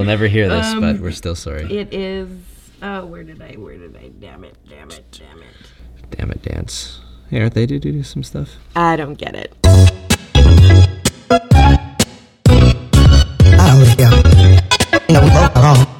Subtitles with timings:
[0.00, 1.64] You'll never hear this, but um, we're still sorry.
[1.70, 2.30] It is.
[2.80, 3.52] Oh, where did I?
[3.56, 4.08] Where did I?
[4.18, 4.56] Damn it!
[4.66, 5.04] Damn it!
[5.12, 5.54] Damn it!
[6.08, 7.00] Damn it, dance.
[7.28, 8.56] Hey, aren't they to do do some stuff?
[8.74, 9.54] I don't get it.
[9.62, 9.76] I
[13.66, 14.10] don't really care.
[15.10, 15.99] You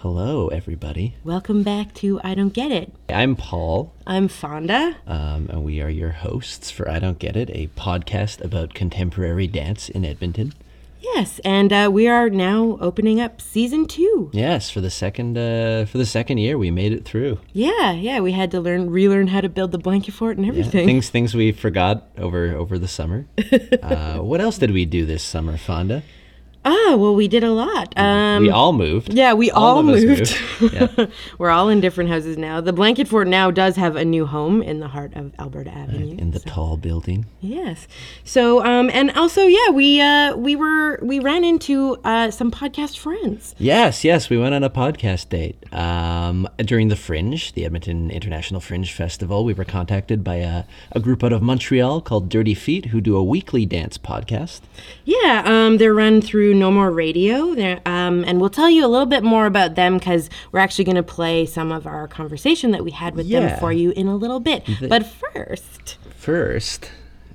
[0.00, 1.14] Hello, everybody.
[1.24, 2.90] Welcome back to I Don't Get It.
[3.10, 4.96] I'm Paul, I'm Fonda.
[5.06, 9.46] um, and we are your hosts for I Don't Get It, a podcast about contemporary
[9.46, 10.54] dance in Edmonton.
[11.02, 14.30] Yes, and uh, we are now opening up season two.
[14.32, 17.38] Yes, for the second uh, for the second year, we made it through.
[17.52, 18.20] Yeah, yeah.
[18.20, 20.86] We had to learn, relearn how to build the blanket fort and Yeah, everything.
[20.86, 23.26] things things we forgot over over the summer.
[23.82, 26.02] uh, what else did we do this summer, Fonda?
[26.64, 27.92] Oh, well, we did a lot.
[27.96, 29.12] Um, we all moved.
[29.12, 30.36] Yeah, we all, of us moved.
[30.72, 31.06] Yeah.
[31.38, 32.60] We're all in different houses now.
[32.60, 36.16] The Blanket Fort now does have a new home in the heart of Alberta Avenue.
[36.18, 37.24] in the tall building.
[37.40, 37.88] Yes.
[38.24, 42.98] So, um, and also, yeah, we uh, we were we ran into uh, some podcast
[42.98, 43.54] friends.
[43.58, 48.60] Yes, yes, we went on a podcast date um, during the Fringe, the Edmonton International
[48.60, 49.44] Fringe Festival.
[49.44, 53.16] We were contacted by a, a group out of Montreal called Dirty Feet, who do
[53.16, 54.60] a weekly dance podcast.
[55.04, 57.52] Yeah, um, they're run through No More Radio,
[57.86, 60.96] um, and we'll tell you a little bit more about them because we're actually going
[60.96, 63.40] to play some of our conversation that we had with Yeah.
[63.40, 64.64] them for you in a little bit.
[64.88, 66.90] But first, First,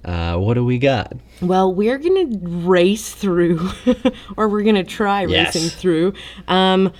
[0.05, 1.13] uh, what do we got?
[1.41, 3.69] well, we're going to race through,
[4.37, 5.55] or we're going to try Yes.
[5.55, 6.13] racing through.
[6.47, 6.91] Um,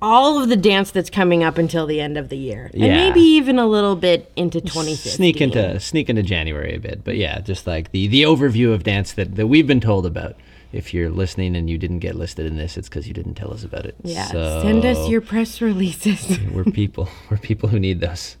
[0.00, 3.20] all of the dance that's coming up until the end of the year, and maybe
[3.20, 5.12] even a little bit into 2015.
[5.12, 8.84] Sneak into sneak into January a bit, but yeah, just like the the overview of
[8.84, 10.36] dance that, that we've been told about.
[10.72, 13.52] If you're listening and you didn't get listed in this, it's because you didn't tell
[13.52, 13.94] us about it.
[14.02, 16.38] Yeah, So- send us your press releases.
[16.52, 17.08] we're people.
[17.30, 18.36] We're people who need those.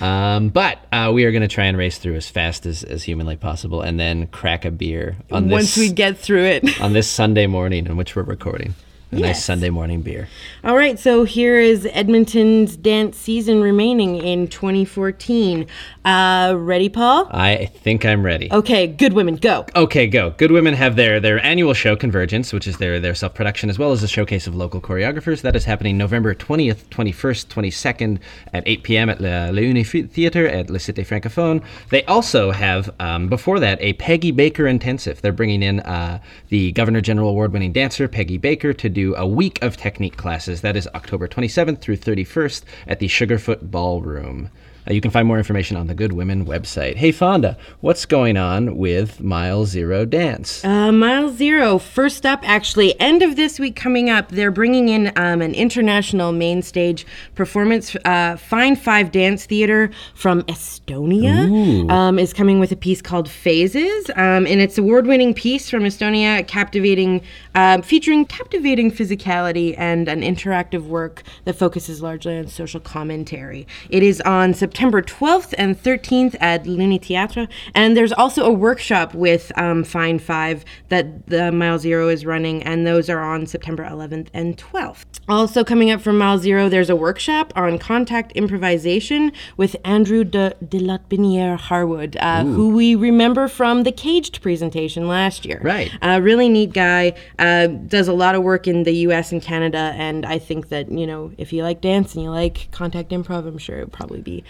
[0.00, 3.04] Um, but uh, we are going to try and race through as fast as, as
[3.04, 6.80] humanly possible, and then crack a beer on this, Once we get through it.
[6.80, 8.74] on this Sunday morning in which we're recording.
[9.12, 10.28] A nice Sunday morning beer.
[10.64, 15.66] All right, so here is Edmonton's dance season remaining in 2014.
[16.04, 17.28] Uh, ready, Paul?
[17.30, 18.50] I think I'm ready.
[18.52, 19.66] Okay, good women, go.
[19.76, 20.30] Okay, go.
[20.30, 23.78] Good Women have their their annual show Convergence, which is their their self production as
[23.78, 25.42] well as a showcase of local choreographers.
[25.42, 28.18] That is happening November twentieth, twenty first, twenty second
[28.52, 29.10] at eight p.m.
[29.10, 31.62] at La, La Uni Theater at La Cité Francophone.
[31.90, 35.22] They also have um, before that a Peggy Baker intensive.
[35.22, 39.26] They're bringing in uh, the Governor General Award winning dancer Peggy Baker to do a
[39.26, 40.62] week of technique classes.
[40.62, 44.50] That is October twenty seventh through thirty first at the Sugarfoot Ballroom.
[44.88, 46.96] Uh, you can find more information on the Good Women website.
[46.96, 50.64] Hey Fonda, what's going on with Mile Zero Dance?
[50.64, 55.12] Uh, Mile Zero, first up, actually, end of this week coming up, they're bringing in
[55.16, 57.06] um, an international main stage
[57.36, 57.94] performance.
[58.04, 64.10] Uh, Fine Five Dance Theater from Estonia um, is coming with a piece called Phases,
[64.16, 67.22] um, and it's award winning piece from Estonia, captivating,
[67.54, 73.66] um featuring captivating physicality and an interactive work that focuses largely on social commentary.
[73.88, 79.52] It is on September 12th and 13th at L'UniThéâtre, and there's also a workshop with
[79.56, 84.28] um, Fine Five that the Mile Zero is running, and those are on September 11th
[84.32, 85.04] and 12th.
[85.28, 90.54] Also coming up from Mile Zero, there's a workshop on contact improvisation with Andrew de,
[90.68, 95.60] de Lotbiniere Harwood, uh, who we remember from the Caged presentation last year.
[95.62, 95.90] Right.
[96.02, 97.14] A really neat guy.
[97.38, 99.32] Uh, does a lot of work in the U.S.
[99.32, 102.68] and Canada, and I think that you know if you like dance and you like
[102.72, 104.44] contact improv, I'm sure it would probably be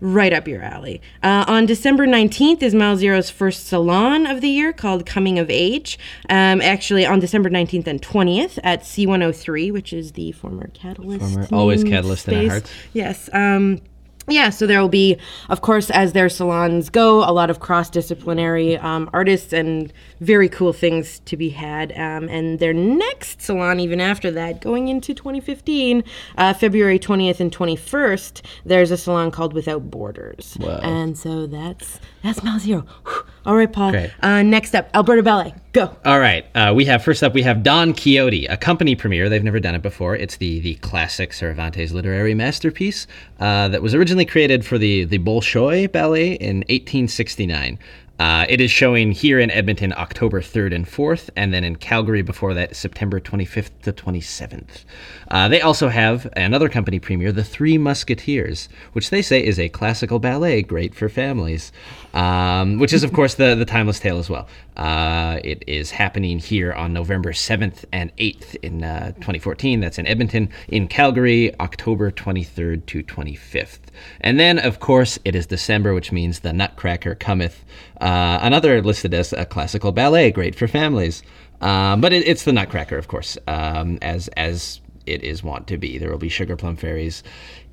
[0.00, 1.00] right up your alley.
[1.22, 5.50] Uh, on December 19th is Mile Zero's first salon of the year called Coming of
[5.50, 5.98] Age.
[6.28, 11.20] Um, actually, on December 19th and 20th at C103, which is the former Catalyst.
[11.20, 12.70] Former- always Catalyst in our hearts.
[12.92, 13.28] Yes.
[13.32, 13.80] Um,
[14.28, 15.16] yeah, so there will be,
[15.48, 20.48] of course, as their salons go, a lot of cross disciplinary um, artists and very
[20.48, 21.92] cool things to be had.
[21.92, 26.04] Um, and their next salon, even after that, going into 2015,
[26.36, 30.56] uh, February 20th and 21st, there's a salon called Without Borders.
[30.60, 30.80] Wow.
[30.82, 32.84] And so that's that's Mile Zero.
[33.06, 33.24] Whew.
[33.46, 33.92] All right, Paul.
[33.92, 34.10] Great.
[34.20, 35.54] Uh, next up, Alberta Ballet.
[35.72, 35.96] Go.
[36.04, 39.28] All right, uh, we have first up we have Don Quixote, a company premiere.
[39.28, 40.16] They've never done it before.
[40.16, 43.06] It's the the classic Cervantes literary masterpiece
[43.40, 47.78] uh, that was originally created for the the Bolshoi Ballet in 1869.
[48.18, 52.22] Uh, it is showing here in Edmonton October 3rd and 4th, and then in Calgary
[52.22, 54.84] before that, September 25th to 27th.
[55.30, 59.68] Uh, they also have another company premiere, The Three Musketeers, which they say is a
[59.68, 61.70] classical ballet great for families,
[62.14, 64.48] um, which is, of course, the, the timeless tale as well.
[64.76, 69.80] Uh, it is happening here on November 7th and 8th in uh, 2014.
[69.80, 70.48] That's in Edmonton.
[70.68, 73.80] In Calgary, October 23rd to 25th.
[74.20, 77.64] And then, of course, it is December, which means The Nutcracker cometh.
[78.00, 81.22] Uh, another listed as a classical ballet, great for families.
[81.60, 85.78] Um, but it, it's The Nutcracker, of course, um, as as it is wont to
[85.78, 85.98] be.
[85.98, 87.22] There will be sugar plum fairies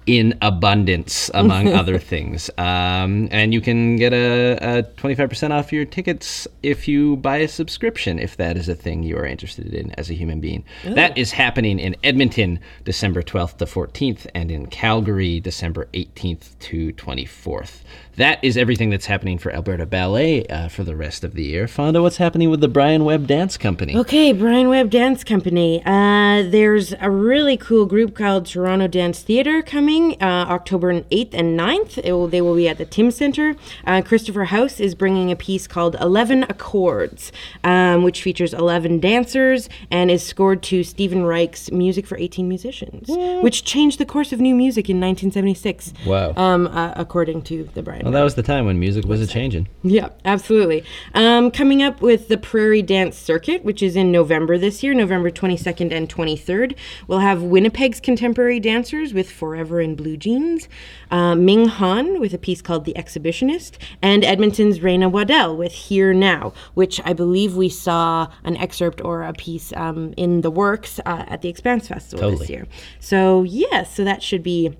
[0.05, 2.49] in abundance, among other things.
[2.57, 7.47] Um, and you can get a, a 25% off your tickets if you buy a
[7.47, 10.63] subscription, if that is a thing you are interested in as a human being.
[10.83, 16.93] That is happening in Edmonton, December 12th to 14th, and in Calgary, December 18th to
[16.93, 17.81] 24th.
[18.17, 21.67] That is everything that's happening for Alberta Ballet uh, for the rest of the year.
[21.67, 23.93] Fonda, what's happening with the Brian Webb Dance Company?
[23.97, 25.81] Okay, Brian Webb Dance Company.
[25.85, 31.59] Uh, there's a really cool group called Toronto Dance Theatre coming uh, October 8th and
[31.59, 31.97] 9th.
[32.05, 33.55] It will, they will be at the Tim Center.
[33.85, 37.33] Uh, Christopher House is bringing a piece called 11 Accords,
[37.65, 43.09] um, which features 11 dancers and is scored to Stephen Reich's Music for 18 Musicians,
[43.41, 45.93] which changed the course of new music in 1976.
[46.05, 46.33] Wow.
[46.37, 49.25] Um, uh, according to the Brian Well, that was the time when music was a
[49.25, 49.67] changing.
[49.81, 50.83] yeah, absolutely.
[51.15, 55.31] Um, coming up with the Prairie Dance Circuit, which is in November this year, November
[55.31, 56.75] 22nd and 23rd.
[57.07, 60.69] We'll have Winnipeg's contemporary dancers with Forever in Blue Jeans,
[61.09, 66.13] uh, Ming Hon with a piece called The Exhibitionist, and Edmonton's Raina Waddell with Here
[66.13, 70.99] Now, which I believe we saw an excerpt or a piece um, in the works
[71.07, 72.67] uh, at the Expanse Festival this year.
[72.99, 74.75] So, yes, so that should be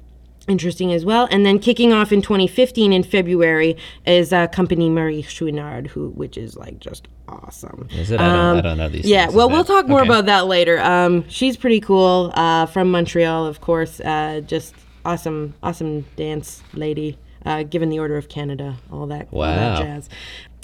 [0.48, 1.28] interesting as well.
[1.32, 6.38] And then kicking off in 2015 in February is uh, company Marie Chouinard, who which
[6.38, 7.88] is like just awesome.
[7.92, 8.20] Is it?
[8.20, 9.30] I don't, I don't know these Yeah.
[9.30, 10.10] Well, we'll talk more okay.
[10.10, 10.80] about that later.
[10.80, 12.32] Um, she's pretty cool.
[12.36, 14.00] Uh, from Montreal, of course.
[14.00, 17.18] Uh, just awesome, awesome dance lady.
[17.46, 19.80] Uh, given the Order of Canada, all that, all that Wow.
[19.80, 20.10] jazz.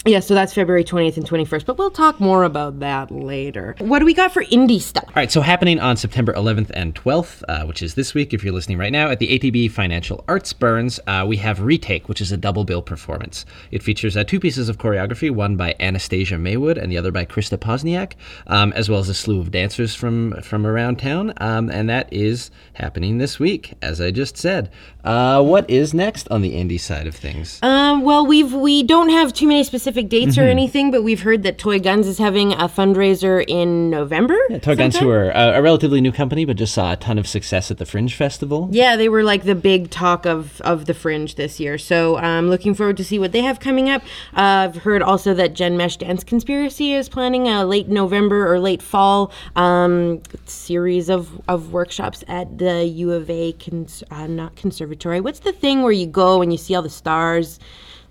[0.04, 3.76] Yeah, so that's February 20th and 21st, but we'll talk more about that later.
[3.78, 5.04] What do we got for indie stuff?
[5.06, 8.42] All right, so happening on September 11th and 12th, uh, which is this week if
[8.42, 12.20] you're listening right now, at the ATB Financial Arts Barns, uh, we have Retake, which
[12.20, 13.46] is a double bill performance.
[13.70, 17.24] It features uh, two pieces of choreography, one by Anastasia Maywood and the other by
[17.24, 18.14] Krista Pozniak,
[18.48, 21.32] um, as well as a slew of dancers from, from around town.
[21.36, 24.68] Um, and that is happening this week, as I just said.
[25.04, 27.60] Uh, what is next on the indie side of things?
[27.62, 30.40] Um, well, we've we don't have too many specific dates Mm-hmm.
[30.40, 34.38] or anything, but we've heard that Toy Guns is having a fundraiser in November.
[34.60, 35.02] Toy Guns, sometime?
[35.02, 37.78] who are uh, a relatively new company, but just saw a ton of success at
[37.78, 38.68] the Fringe Festival.
[38.70, 41.76] Yeah, they were like the big talk of of the Fringe this year.
[41.76, 44.02] So I'm looking forward to see what they have coming up.
[44.36, 48.60] Uh, I've heard also that Gen Mesh Dance Conspiracy is planning a late November or
[48.60, 54.54] late fall um, series of, of workshops at the U of A, cons- uh, not
[54.56, 55.20] conservatory.
[55.20, 57.58] What's the thing where you go and you see all the stars?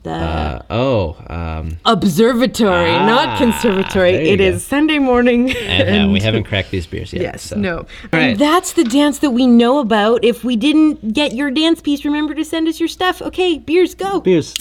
[0.04, 4.14] The Uh, oh, um, observatory, Ah, not conservatory.
[4.30, 4.44] It go.
[4.46, 5.52] is Sunday morning.
[5.56, 7.22] and, uh, we haven't cracked these beers yet.
[7.22, 7.56] Yes, so.
[7.56, 7.86] no.
[8.12, 8.22] Right.
[8.32, 10.24] And that's the dance that we know about.
[10.26, 13.22] If we didn't get your dance piece, remember to send us your stuff.
[13.22, 14.22] Okay, beers go.
[14.22, 14.56] Beers.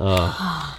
[0.00, 0.78] Oh.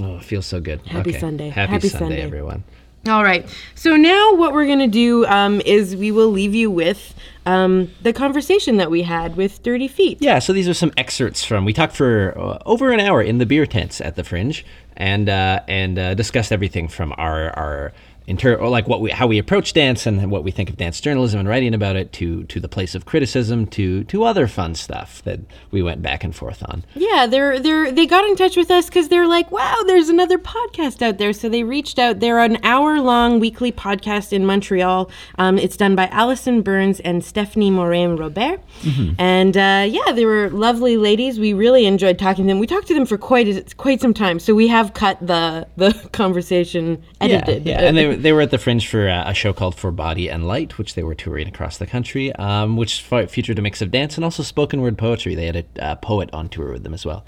[0.00, 0.80] Oh, it feels so good.
[0.86, 1.18] Happy Okay.
[1.20, 1.48] Sunday.
[1.50, 2.22] Happy, Happy Sunday, Sunday.
[2.22, 2.64] everyone.
[3.08, 3.48] All right.
[3.74, 7.14] So now what we're going to do um, is we will leave you with
[7.46, 10.18] um, the conversation that we had with Dirty Feet.
[10.20, 11.64] Yeah, so these are some excerpts from.
[11.64, 14.66] We talked for uh, over an hour in the beer tents at the Fringe,
[14.96, 17.92] and uh, and uh, discussed everything from our our
[18.28, 21.00] inter or like what we how we approach dance and what we think of dance
[21.00, 24.74] journalism and writing about it to to the place of criticism to to other fun
[24.74, 25.40] stuff that
[25.70, 26.84] we went back and forth on.
[26.94, 30.38] Yeah, they're they're they got in touch with us because they're like, wow, there's another
[30.38, 31.32] podcast out there.
[31.32, 32.20] So they reached out.
[32.20, 35.10] They're an hour long weekly podcast in Montreal.
[35.38, 38.60] Um, it's done by Allison Burns and Stephanie Morin Robert.
[38.82, 39.14] Mhm.
[39.18, 41.40] And uh, yeah, they were lovely ladies.
[41.40, 42.58] We really enjoyed talking to them.
[42.58, 44.38] We talked to them for quite a, quite some time.
[44.38, 47.64] So we have cut the the conversation edited.
[47.66, 47.88] Yeah, yeah.
[47.88, 50.46] and they, they were at the Fringe for uh, a show called For Body and
[50.46, 54.16] Light, which they were touring across the country, um, which featured a mix of dance
[54.16, 55.34] and also spoken word poetry.
[55.34, 57.24] They had a uh, poet on tour with them as well.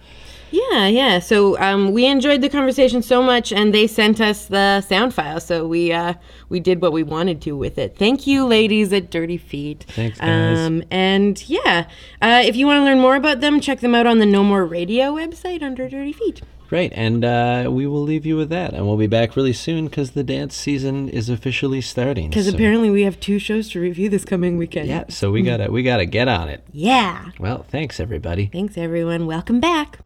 [0.50, 1.20] Yeah, yeah.
[1.20, 5.38] So um, we enjoyed the conversation so much, and they sent us the sound file.
[5.40, 6.14] So we uh,
[6.48, 7.96] we did what we wanted to with it.
[7.96, 9.84] Thank you, ladies at Dirty Feet.
[9.88, 10.58] Thanks, guys.
[10.58, 11.88] Um, and yeah,
[12.20, 14.42] uh, if you want to learn more about them, check them out on the No
[14.42, 16.42] More Radio website under Dirty Feet.
[16.70, 19.86] Great, and uh, we will leave you with that, and we'll be back really soon
[19.86, 22.28] because the dance season is officially starting.
[22.28, 24.86] Because so- apparently we have two shows to review this coming weekend.
[24.86, 26.62] yeah, so we gotta we gotta get on it.
[26.72, 27.30] Yeah.
[27.40, 28.46] Well, thanks everybody.
[28.52, 29.26] Thanks, everyone.
[29.26, 29.98] Welcome back.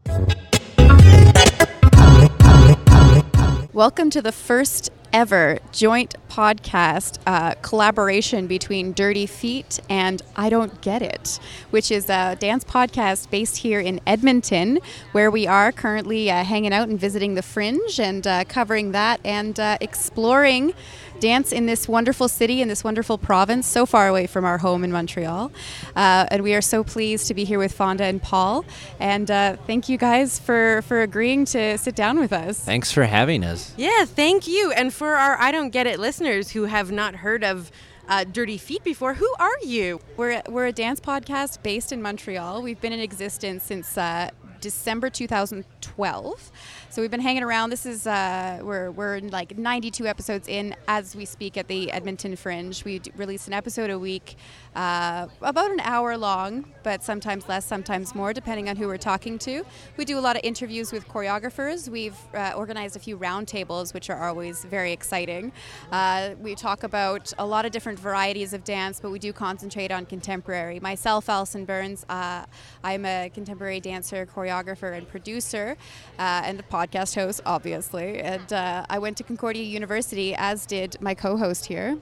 [3.71, 10.81] Welcome to the first ever joint podcast uh, collaboration between Dirty Feet and I Don't
[10.81, 14.79] Get It, which is a dance podcast based here in Edmonton,
[15.13, 19.21] where we are currently uh, hanging out and visiting the Fringe and uh, covering that
[19.23, 20.73] and uh, exploring
[21.19, 24.83] dance in this wonderful city, in this wonderful province, so far away from our home
[24.83, 25.51] in Montreal.
[25.95, 28.65] Uh, and we are so pleased to be here with Fonda and Paul.
[28.99, 32.59] And uh, thank you guys for, for agreeing to sit down with us.
[32.59, 33.73] Thanks for having us.
[33.77, 34.71] Yeah, thank you.
[34.71, 37.71] And for our I Don't Get It listeners who have not heard of
[38.07, 39.99] uh, Dirty Feet before, who are you?
[40.15, 42.61] We're, we're a dance podcast based in Montreal.
[42.61, 44.29] We've been in existence since uh,
[44.65, 46.51] December 2012.
[46.89, 47.69] So we've been hanging around.
[47.69, 52.35] This is uh, we're we're like 92 episodes in as we speak at the Edmonton
[52.35, 52.83] Fringe.
[52.83, 54.37] We release an episode a week,
[54.75, 59.37] uh, about an hour long, but sometimes less, sometimes more, depending on who we're talking
[59.39, 59.63] to.
[59.97, 61.87] We do a lot of interviews with choreographers.
[61.87, 65.51] We've uh, organized a few roundtables, which are always very exciting.
[65.91, 69.91] Uh, we talk about a lot of different varieties of dance, but we do concentrate
[69.91, 70.79] on contemporary.
[70.79, 72.45] Myself, Alison Burns, uh,
[72.83, 75.77] I'm a contemporary dancer, choreographer, and producer,
[76.19, 78.19] uh, and a podcast host, obviously.
[78.19, 81.97] And uh, I went to Concordia University, as did my co-host here.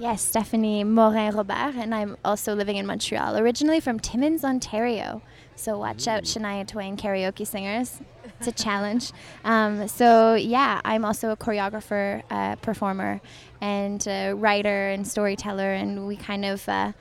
[0.00, 5.22] Yes, Stephanie Morin Robert, and I'm also living in Montreal, originally from Timmins, Ontario.
[5.56, 8.00] So watch out, Shania Twain karaoke singers.
[8.38, 9.10] It's a challenge.
[9.44, 13.20] Um, so yeah, I'm also a choreographer, uh, performer,
[13.60, 16.68] and uh, writer and storyteller, and we kind of.
[16.68, 16.92] Uh,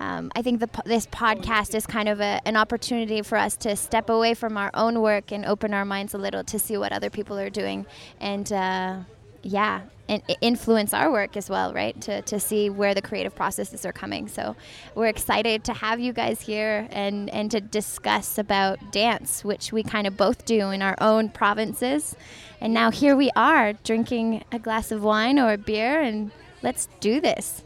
[0.00, 3.76] um, I think the, this podcast is kind of a, an opportunity for us to
[3.76, 6.92] step away from our own work and open our minds a little to see what
[6.92, 7.86] other people are doing,
[8.20, 8.98] and uh,
[9.42, 11.98] yeah, and influence our work as well, right?
[12.02, 14.28] To, to see where the creative processes are coming.
[14.28, 14.54] So
[14.94, 19.82] we're excited to have you guys here and, and to discuss about dance, which we
[19.82, 22.16] kind of both do in our own provinces.
[22.60, 26.30] And now here we are drinking a glass of wine or a beer, and
[26.62, 27.62] let's do this.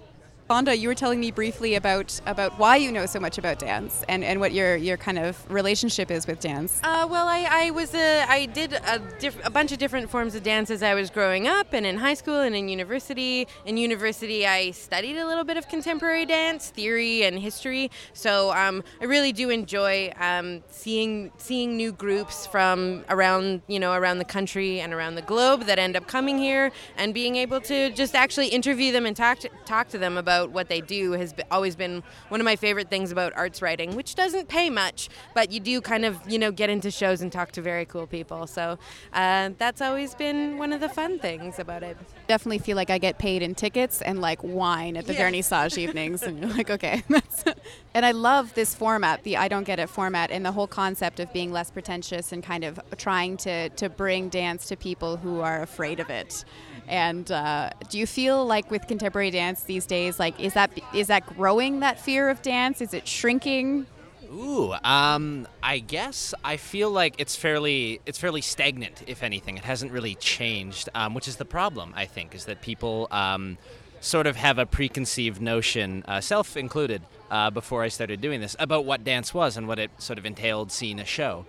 [0.49, 4.03] Fonda, you were telling me briefly about about why you know so much about dance
[4.09, 6.81] and, and what your, your kind of relationship is with dance.
[6.83, 10.35] Uh, well, I, I was a, I did a, diff- a bunch of different forms
[10.35, 13.47] of dance as I was growing up, and in high school and in university.
[13.67, 17.91] In university, I studied a little bit of contemporary dance theory and history.
[18.15, 23.93] So um, I really do enjoy um, seeing seeing new groups from around you know
[23.93, 27.61] around the country and around the globe that end up coming here and being able
[27.61, 31.13] to just actually interview them and talk to, talk to them about what they do
[31.13, 35.09] has always been one of my favorite things about arts writing, which doesn't pay much,
[35.35, 38.07] but you do kind of you know get into shows and talk to very cool
[38.07, 38.47] people.
[38.47, 38.79] So
[39.13, 41.97] uh, that's always been one of the fun things about it.
[42.27, 45.31] Definitely feel like I get paid in tickets and like wine at the Yeah.
[45.31, 47.03] vernissage evenings, and you're like, okay.
[47.09, 47.45] That's
[47.95, 51.21] and I love this format, the I don't get it format, and the whole concept
[51.21, 55.41] of being less pretentious and kind of trying to to bring dance to people who
[55.41, 56.45] are afraid of it.
[56.89, 61.09] And uh, do you feel like with contemporary dance these days, like is that is
[61.09, 62.81] that growing that fear of dance?
[62.81, 63.87] Is it shrinking?
[64.31, 69.03] Ooh, um, I guess I feel like it's fairly it's fairly stagnant.
[69.07, 71.93] If anything, it hasn't really changed, um, which is the problem.
[71.97, 73.59] I think is that people um,
[74.01, 78.57] sort of have a preconceived notion, uh, self included, uh, before I started doing this,
[78.59, 81.47] about what dance was and what it sort of entailed seeing a show.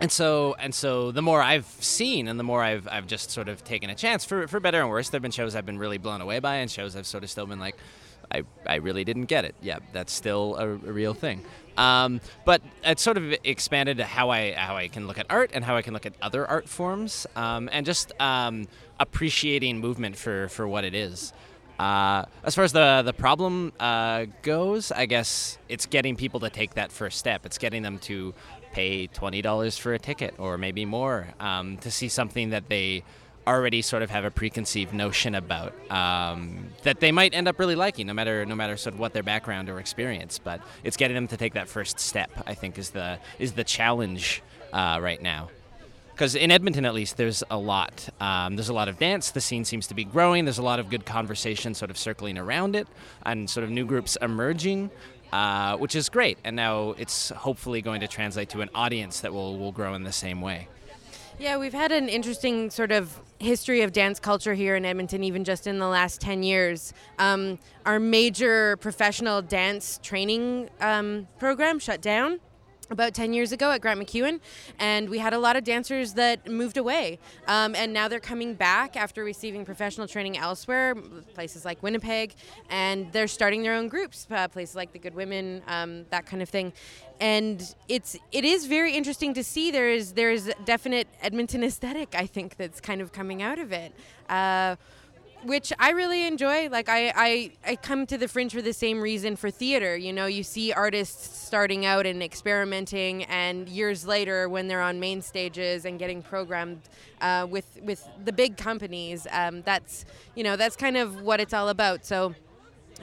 [0.00, 3.48] And so and so the more I've seen and the more I've, I've just sort
[3.48, 5.08] of taken a chance for for better and worse.
[5.08, 7.30] There have been shows I've been really blown away by and shows I've sort of
[7.30, 7.76] still been like,
[8.30, 9.56] I, I really didn't get it.
[9.60, 11.44] Yeah, that's still a, a real thing.
[11.76, 15.64] Um, but it sort of expanded how I how I can look at art and
[15.64, 18.68] how I can look at other art forms um, and just um,
[19.00, 21.32] appreciating movement for, for what it is.
[21.78, 26.50] Uh, as far as the the problem uh, goes, I guess it's getting people to
[26.50, 27.46] take that first step.
[27.46, 28.34] It's getting them to
[28.72, 33.02] pay twenty dollars for a ticket or maybe more um, to see something that they
[33.46, 37.74] already sort of have a preconceived notion about um, that they might end up really
[37.74, 40.38] liking, no matter no matter sort of what their background or experience.
[40.38, 42.30] But it's getting them to take that first step.
[42.46, 45.48] I think is the is the challenge uh, right now
[46.18, 48.08] because in Edmonton at least there's a lot.
[48.20, 49.30] Um, there's a lot of dance.
[49.30, 50.44] The scene seems to be growing.
[50.44, 52.88] There's a lot of good conversation sort of circling around it,
[53.24, 54.90] and sort of new groups emerging,
[55.32, 56.38] uh, which is great.
[56.44, 60.02] And now it's hopefully going to translate to an audience that will will grow in
[60.02, 60.68] the same way.
[61.38, 65.44] Yeah, we've had an interesting sort of history of dance culture here in Edmonton, even
[65.44, 66.92] just in the last 10 years.
[67.20, 72.40] Um, our major professional dance training um, program shut down.
[72.90, 74.40] About 10 years ago at Grant MacEwan,
[74.78, 77.18] and we had a lot of dancers that moved away.
[77.46, 80.94] Um, and now they're coming back after receiving professional training elsewhere,
[81.34, 82.34] places like Winnipeg,
[82.70, 86.42] and they're starting their own groups, uh, places like the Good Women, um, that kind
[86.42, 86.72] of thing.
[87.20, 92.14] And it's it is very interesting to see there is there is definite Edmonton aesthetic
[92.14, 93.92] I think that's kind of coming out of it.
[94.28, 94.76] Uh,
[95.44, 96.68] which I really enjoy.
[96.68, 99.96] Like I, I, I come to the fringe for the same reason for theater.
[99.96, 105.00] You know, you see artists starting out and experimenting, and years later, when they're on
[105.00, 106.80] main stages and getting programmed
[107.20, 110.04] uh, with with the big companies, um, that's
[110.34, 112.04] you know that's kind of what it's all about.
[112.04, 112.34] So.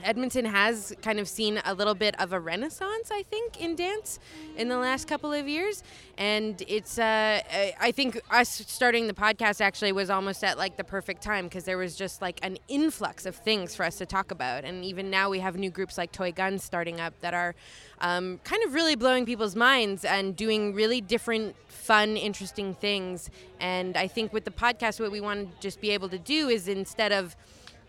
[0.02, 4.18] Edmonton has kind of seen a little bit of a renaissance, I think, in dance
[4.56, 5.82] in the last couple of years.
[6.18, 7.40] And it's, uh,
[7.80, 11.64] I think us starting the podcast actually was almost at like the perfect time because
[11.64, 14.64] there was just like an influx of things for us to talk about.
[14.64, 17.54] And even now we have new groups like Toy Guns starting up that are
[18.00, 23.30] um, kind of really blowing people's minds and doing really different, fun, interesting things.
[23.60, 26.48] And I think with the podcast, what we want to just be able to do
[26.48, 27.36] is instead of,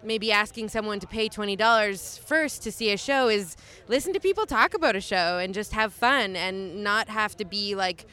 [0.03, 3.55] maybe asking someone to pay $20 first to see a show is
[3.87, 7.45] listen to people talk about a show and just have fun and not have to
[7.45, 8.05] be like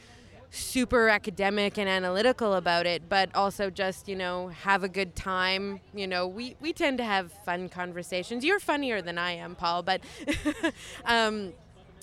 [0.51, 5.81] super academic and analytical about it but also just you know have a good time.
[5.95, 8.45] You know we we tend to have fun conversations.
[8.45, 10.01] You're funnier than i am paul but
[11.05, 11.53] um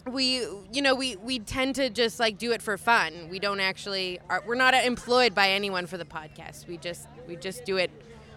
[0.10, 0.40] we
[0.72, 3.30] you know we we tend to just like do it for fun.
[3.30, 6.68] We don't actually are, we're not employed by anyone for the podcast.
[6.68, 7.92] We just we just do it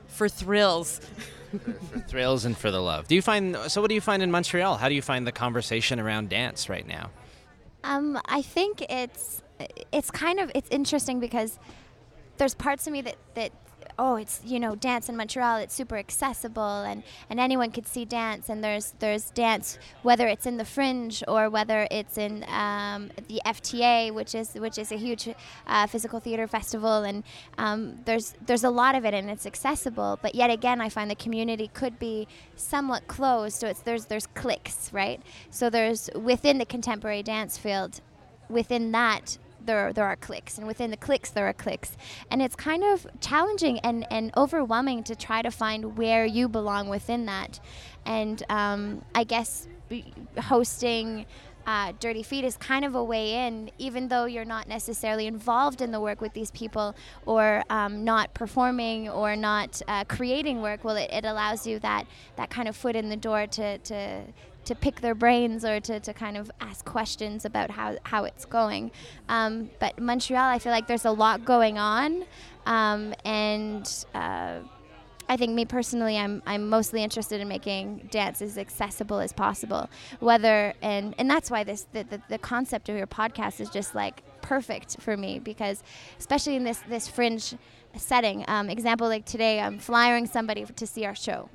[0.07, 1.01] for thrills.
[1.59, 3.09] for thrills and for the love.
[3.09, 3.81] Do you find so?
[3.81, 4.77] What do you find in Montreal?
[4.77, 7.11] How do you find the conversation around dance right now?
[7.83, 9.43] Um, I think it's
[9.93, 11.59] it's kind of it's interesting because
[12.37, 13.53] there's parts of me that that
[13.99, 15.59] oh, it's you know dance in Montreal.
[15.59, 18.49] It's super accessible, and, and anyone could see dance.
[18.49, 23.41] And there's there's dance whether it's in the Fringe or whether it's in um, the
[23.47, 25.29] FTA, which is which is a huge
[25.67, 27.05] uh, physical theater festival.
[27.05, 27.25] And
[27.59, 30.19] um, there's there's a lot of it, and it's accessible.
[30.21, 33.57] But yet again, I find the community could be somewhat closed.
[33.57, 35.21] So it's there's there's cliques, right?
[35.51, 38.01] So there's within the contemporary dance field,
[38.49, 41.97] within that there there are clicks, and within the clicks, there are clicks.
[42.31, 46.89] and it's kind of challenging and and overwhelming to try to find where you belong
[46.89, 47.61] within that,
[48.05, 49.69] and um, I guess
[50.39, 51.27] hosting.
[51.67, 55.81] Uh, Dirty Feet is kind of a way in, even though you're not necessarily involved
[55.81, 56.95] in the work with these people
[57.25, 60.85] or um, not performing or not uh, creating work.
[60.85, 62.07] Well, it, it allows you that
[62.37, 64.25] that kind of foot in the door to to
[64.65, 68.45] to pick their brains or to, to kind of ask questions about how, how it's
[68.45, 68.91] going.
[69.29, 72.25] Um, but Montreal, I feel like there's a lot going on.
[72.67, 74.61] Um, and uh,
[75.29, 79.89] I think me personally, I'm, I'm mostly interested in making dance as accessible as possible.
[80.21, 83.95] Whether, and, and that's why this, the, the, the concept of your podcast is just
[83.95, 85.83] like perfect for me because
[86.19, 87.55] especially in this, this fringe
[87.97, 91.49] setting, um, example like today, I'm flying somebody to see our show.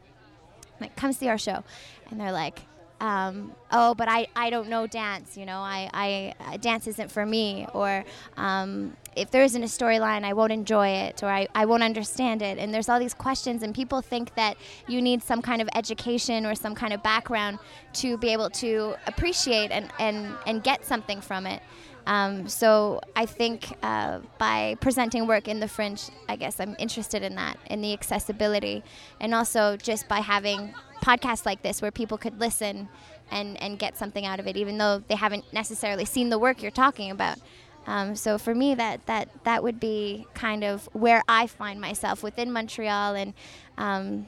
[0.80, 1.64] Like, come see our show.
[2.10, 2.60] And they're like,
[3.00, 7.12] um, oh, but I, I don't know dance, you know, I, I uh, dance isn't
[7.12, 8.04] for me, or
[8.38, 12.42] um, if there isn't a storyline, I won't enjoy it, or I, I won't understand
[12.42, 12.58] it.
[12.58, 14.58] And there's all these questions, and people think that
[14.88, 17.60] you need some kind of education or some kind of background
[17.94, 21.62] to be able to appreciate and, and, and get something from it.
[22.10, 27.22] Um, so I think uh, by presenting work in the fringe, I guess I'm interested
[27.22, 28.84] in that, in the accessibility,
[29.20, 32.90] and also just by having podcasts like this where people could listen
[33.30, 36.64] and, and get something out of it, even though they haven't necessarily seen the work
[36.64, 37.38] you're talking about.
[37.86, 42.24] Um, so for me, that, that that would be kind of where I find myself
[42.24, 43.36] within Montreal, and
[43.78, 44.26] um,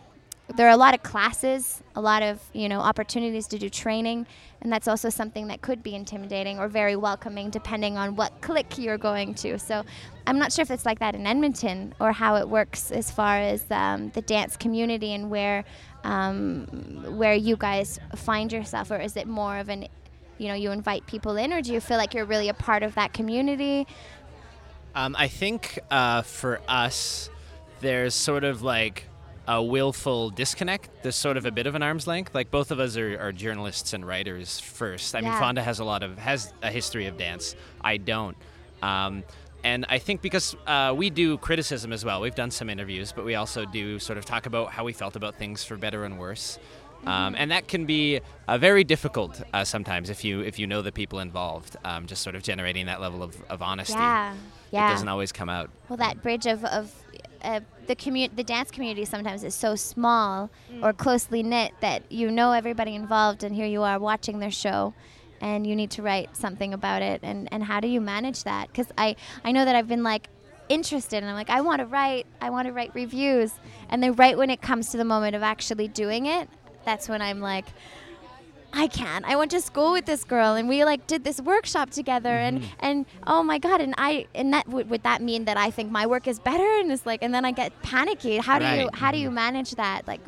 [0.55, 4.25] there are a lot of classes, a lot of you know opportunities to do training,
[4.61, 8.77] and that's also something that could be intimidating or very welcoming depending on what clique
[8.77, 9.57] you're going to.
[9.59, 9.83] So
[10.27, 13.37] I'm not sure if it's like that in Edmonton or how it works as far
[13.37, 15.63] as um, the dance community and where
[16.03, 16.65] um,
[17.17, 19.87] where you guys find yourself, or is it more of an
[20.37, 22.83] you know you invite people in, or do you feel like you're really a part
[22.83, 23.87] of that community?
[24.93, 27.29] Um, I think uh, for us,
[27.79, 29.05] there's sort of like
[29.47, 30.89] a willful disconnect.
[31.03, 32.35] There's sort of a bit of an arm's length.
[32.35, 35.15] Like both of us are, are journalists and writers first.
[35.15, 35.29] I yeah.
[35.29, 37.55] mean, Fonda has a lot of has a history of dance.
[37.81, 38.37] I don't.
[38.81, 39.23] Um,
[39.63, 43.25] and I think because uh, we do criticism as well, we've done some interviews, but
[43.25, 46.17] we also do sort of talk about how we felt about things for better and
[46.17, 46.57] worse.
[47.05, 50.81] Um, and that can be uh, very difficult uh, sometimes if you if you know
[50.83, 51.75] the people involved.
[51.83, 53.93] Um, just sort of generating that level of, of honesty.
[53.93, 54.35] Yeah,
[54.71, 54.89] yeah.
[54.89, 55.71] It doesn't always come out.
[55.89, 56.93] Well, that bridge of, of
[57.43, 60.83] uh, the commu- the dance community sometimes is so small mm.
[60.83, 64.93] or closely knit that you know everybody involved, and here you are watching their show,
[65.41, 67.19] and you need to write something about it.
[67.23, 68.67] And, and how do you manage that?
[68.67, 70.27] Because I, I know that i've been like
[70.69, 73.51] interested and i'm like i want to write i want to write reviews.
[73.89, 76.47] And then right when it comes to the moment of actually doing it
[76.85, 77.65] that's when i'm like
[78.73, 79.25] I can't.
[79.25, 82.61] I went to school with this girl, and we like did this workshop together, and
[82.61, 82.75] mm-hmm.
[82.79, 85.91] and oh my god, and I and that would, would that mean that I think
[85.91, 88.37] my work is better, and it's like, and then I get panicky.
[88.37, 89.35] How do you how do you mm-hmm.
[89.35, 90.07] manage that?
[90.07, 90.21] Like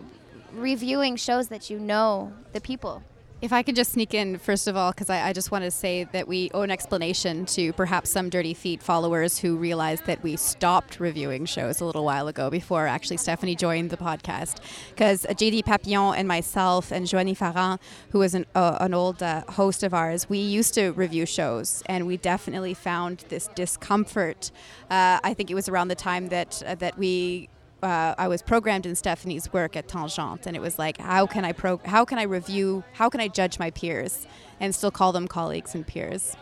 [0.53, 3.03] reviewing shows that you know the people.
[3.43, 5.69] If I could just sneak in, first of all, because I, I just want to
[5.69, 10.23] say that we owe an explanation to perhaps some Dirty Feet followers who realized that
[10.23, 14.61] we stopped reviewing shows a little while ago before actually Stephanie joined the podcast.
[14.91, 17.79] Because JD Papillon and myself and Joanie Farran,
[18.11, 21.83] who was an, uh, an old uh, host of ours, we used to review shows
[21.87, 24.51] and we definitely found this discomfort.
[24.89, 27.49] Uh, I think it was around the time that, uh, that we
[27.83, 31.45] uh, I was programmed in Stephanie's work at Tangente, and it was like, how can
[31.45, 34.25] I pro- how can I review, how can I judge my peers,
[34.59, 36.37] and still call them colleagues and peers.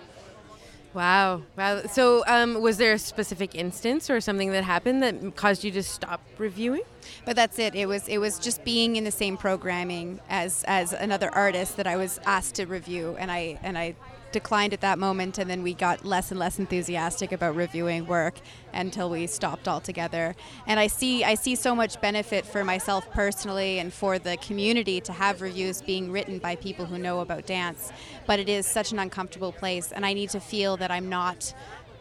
[0.93, 1.41] Wow.
[1.57, 1.83] Wow.
[1.83, 5.83] So, um, was there a specific instance or something that happened that caused you to
[5.83, 6.83] stop reviewing?
[7.25, 7.75] But that's it.
[7.75, 11.87] It was it was just being in the same programming as as another artist that
[11.87, 13.95] I was asked to review, and I and I
[14.31, 18.35] declined at that moment, and then we got less and less enthusiastic about reviewing work
[18.73, 20.35] until we stopped altogether.
[20.67, 25.01] And I see I see so much benefit for myself personally and for the community
[25.01, 27.91] to have reviews being written by people who know about dance,
[28.27, 31.53] but it is such an uncomfortable place, and I need to feel that I'm not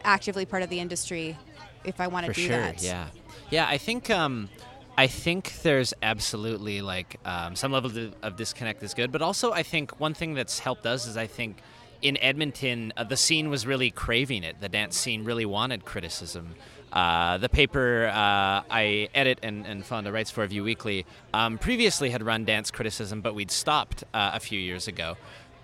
[0.03, 1.37] actively part of the industry
[1.83, 2.81] if I want to do sure that.
[2.83, 3.07] yeah
[3.49, 4.49] yeah i think um
[4.97, 9.51] i think there's absolutely like um, some level of- of disconnect is good but also
[9.51, 11.57] i think one thing that's helped us is i think
[12.01, 16.55] in edmonton uh, the scene was really craving it the dance scene really wanted criticism
[16.91, 22.09] uh, the paper uh, I edit and, and Fonda writes for Vue Weekly um, previously
[22.09, 25.15] had run dance criticism, but we'd stopped uh, a few years ago.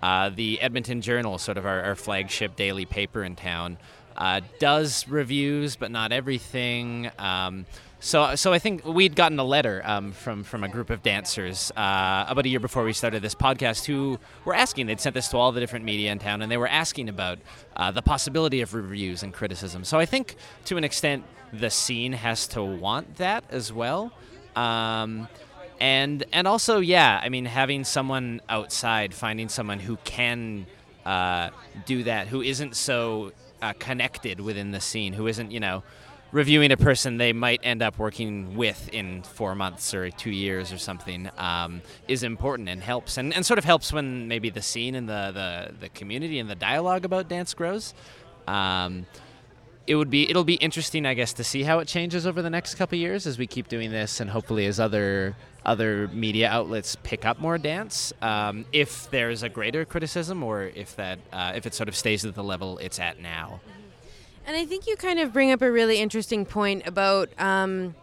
[0.02, 3.78] Uh, the Edmonton Journal, sort of our, our flagship daily paper in town,
[4.16, 7.10] uh, does reviews, but not everything.
[7.18, 7.66] Um,
[8.00, 11.72] so, so I think we'd gotten a letter um, from from a group of dancers
[11.76, 14.86] uh, about a year before we started this podcast who were asking.
[14.86, 17.38] They'd sent this to all the different media in town, and they were asking about
[17.76, 19.84] uh, the possibility of reviews and criticism.
[19.84, 24.12] So I think, to an extent, the scene has to want that as well.
[24.54, 25.28] Um,
[25.80, 30.66] and and also, yeah, I mean, having someone outside, finding someone who can
[31.04, 31.50] uh,
[31.86, 33.32] do that, who isn't so
[33.62, 35.82] uh, connected within the scene, who isn't, you know,
[36.32, 40.72] reviewing a person they might end up working with in four months or two years
[40.72, 44.62] or something, um, is important and helps, and, and sort of helps when maybe the
[44.62, 47.94] scene and the, the, the community and the dialogue about dance grows.
[48.46, 49.06] Um,
[49.86, 52.50] it would be it'll be interesting, I guess, to see how it changes over the
[52.50, 56.96] next couple years as we keep doing this, and hopefully as other other media outlets
[57.02, 58.12] pick up more dance.
[58.20, 62.26] Um, if there's a greater criticism, or if that uh, if it sort of stays
[62.26, 63.60] at the level it's at now.
[64.48, 67.94] And I think you kind of bring up a really interesting point about um,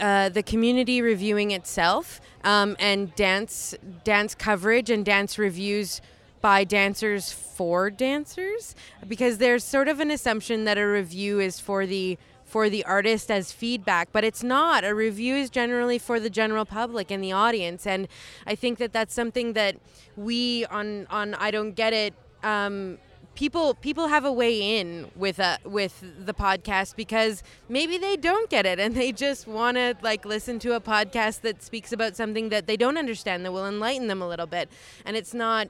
[0.00, 6.00] uh, the community reviewing itself um, and dance dance coverage and dance reviews
[6.40, 8.74] by dancers for dancers
[9.06, 13.30] because there's sort of an assumption that a review is for the for the artist
[13.30, 14.84] as feedback but it's not.
[14.84, 18.08] A review is generally for the general public and the audience and
[18.46, 19.76] i think that that's something that
[20.16, 22.96] we on on i don't get it um,
[23.34, 28.50] people people have a way in with uh, with the podcast because maybe they don't
[28.50, 32.16] get it and they just want to like listen to a podcast that speaks about
[32.16, 34.68] something that they don't understand that will enlighten them a little bit.
[35.04, 35.68] And it's not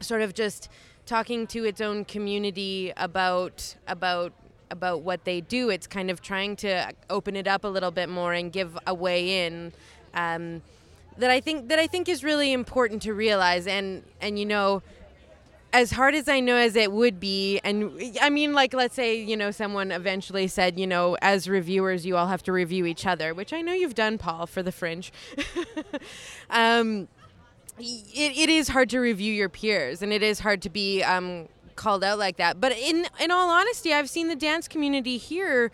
[0.00, 0.68] sort of just
[1.06, 4.32] talking to its own community about about
[4.70, 5.70] about what they do.
[5.70, 8.94] It's kind of trying to open it up a little bit more and give a
[8.94, 9.72] way in
[10.14, 10.62] um,
[11.18, 13.66] that I think that I think is really important to realize.
[13.66, 14.82] And and you know
[15.72, 19.20] as hard as I know as it would be, and I mean, like, let's say,
[19.20, 23.06] you know, someone eventually said, you know, as reviewers, you all have to review each
[23.06, 25.12] other, which I know you've done, Paul, for the Fringe.
[26.50, 27.08] um,
[27.78, 31.48] it, it is hard to review your peers, and it is hard to be um,
[31.76, 32.60] called out like that.
[32.60, 35.70] But in in all honesty, I've seen the dance community here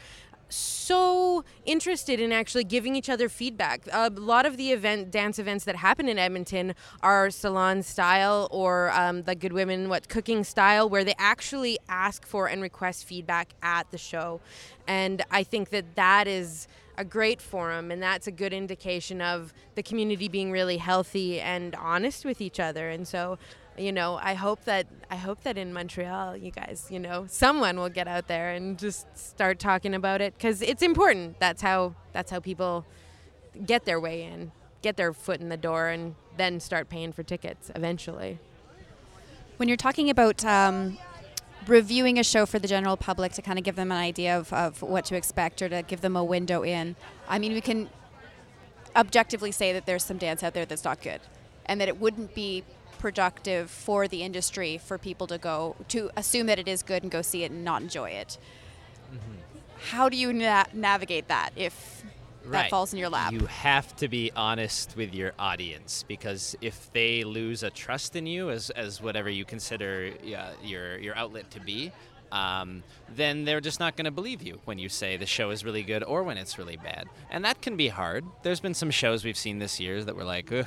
[0.49, 3.83] so interested in actually giving each other feedback.
[3.93, 8.91] A lot of the event dance events that happen in Edmonton are salon style or
[8.91, 13.55] um, the Good Women What Cooking style, where they actually ask for and request feedback
[13.63, 14.41] at the show,
[14.87, 19.53] and I think that that is a great forum and that's a good indication of
[19.75, 23.39] the community being really healthy and honest with each other and so
[23.79, 27.79] you know i hope that i hope that in montreal you guys you know someone
[27.79, 31.39] will get out there and just start talking about it because it's important.
[31.39, 32.87] That's how that's how people
[33.65, 37.23] get their way in get their foot in the door and then start paying for
[37.23, 38.39] tickets eventually.
[39.57, 40.99] When you're talking about um,
[41.67, 44.53] reviewing a show for the general public to kind of give them an idea of,
[44.53, 46.95] of what to expect or to give them a window in,
[47.29, 47.89] I mean, we can
[48.95, 51.21] objectively say that there's some dance out there that's not good
[51.65, 52.62] and that it wouldn't be
[52.99, 57.11] productive for the industry for people to go to assume that it is good and
[57.13, 58.39] go see it and not enjoy it.
[59.91, 62.03] How do you na- navigate that if
[62.45, 62.71] that Right.
[62.71, 63.33] falls in your lap?
[63.33, 68.27] You have to be honest with your audience because if they lose a trust in
[68.27, 71.93] you as, as whatever you consider uh, your your outlet to be,
[72.33, 72.83] um,
[73.15, 75.83] then they're just not going to believe you when you say the show is really
[75.83, 78.25] good or when it's really bad, and that can be hard.
[78.43, 80.67] There's been some shows we've seen this year that were like, Ugh,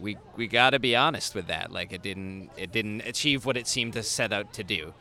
[0.00, 1.72] we we got to be honest with that.
[1.72, 4.94] Like it didn't it didn't achieve what it seemed to set out to do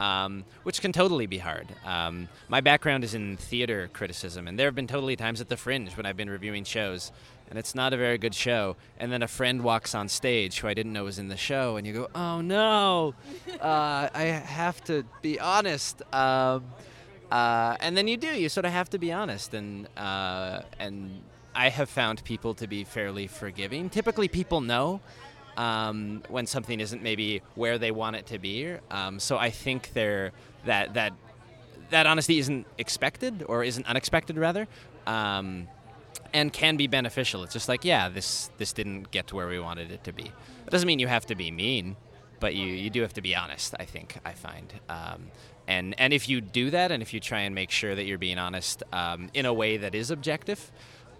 [0.00, 1.68] um, which can totally be hard.
[1.84, 5.58] Um, my background is in theater criticism, and there have been totally times at the
[5.58, 7.12] Fringe when I've been reviewing shows,
[7.50, 8.76] and it's not a very good show.
[8.98, 11.76] And then a friend walks on stage who I didn't know was in the show,
[11.76, 13.14] and you go, "Oh no,
[13.60, 16.64] uh, I have to be honest." Um,
[17.30, 18.28] uh, and then you do.
[18.28, 21.20] You sort of have to be honest, and uh, and
[21.60, 23.90] I have found people to be fairly forgiving.
[23.90, 25.02] Typically, people know
[25.58, 28.76] um, when something isn't maybe where they want it to be.
[28.90, 30.32] Um, so I think they're
[30.64, 31.12] that that
[31.90, 34.68] that honesty isn't expected or isn't unexpected rather,
[35.06, 35.68] um,
[36.32, 37.44] and can be beneficial.
[37.44, 40.24] It's just like yeah, this this didn't get to where we wanted it to be.
[40.66, 41.96] It doesn't mean you have to be mean,
[42.40, 43.74] but you you do have to be honest.
[43.78, 44.72] I think I find.
[44.88, 45.30] Um,
[45.70, 48.18] and, and if you do that, and if you try and make sure that you're
[48.18, 50.72] being honest um, in a way that is objective,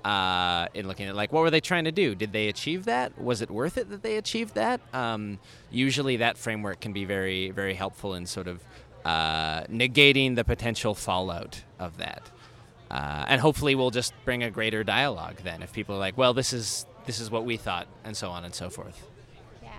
[0.04, 2.14] uh, in looking at like what were they trying to do?
[2.14, 3.20] Did they achieve that?
[3.20, 4.80] Was it worth it that they achieved that?
[4.92, 5.38] Um,
[5.70, 8.64] usually, that framework can be very very helpful in sort of
[9.04, 12.30] uh, negating the potential fallout of that,
[12.90, 15.62] uh, and hopefully, we'll just bring a greater dialogue then.
[15.62, 18.44] If people are like, well, this is this is what we thought, and so on
[18.44, 19.06] and so forth.
[19.62, 19.70] Yeah.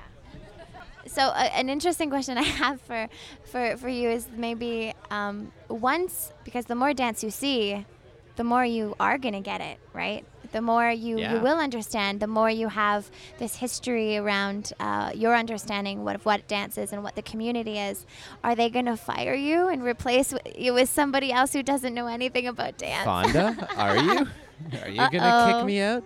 [1.08, 3.10] So uh, an interesting question I have for
[3.46, 7.86] for for you is maybe um, once because the more dance you see,
[8.36, 10.26] the more you are gonna get it right.
[10.52, 11.36] The more you, Yeah.
[11.36, 16.26] you will understand, the more you have this history around uh, your understanding what of
[16.26, 18.06] what dance is and what the community is.
[18.44, 22.48] Are they gonna fire you and replace you with somebody else who doesn't know anything
[22.48, 23.06] about dance?
[23.06, 24.28] Fonda, are you?
[24.84, 26.04] Are you gonna kick me out?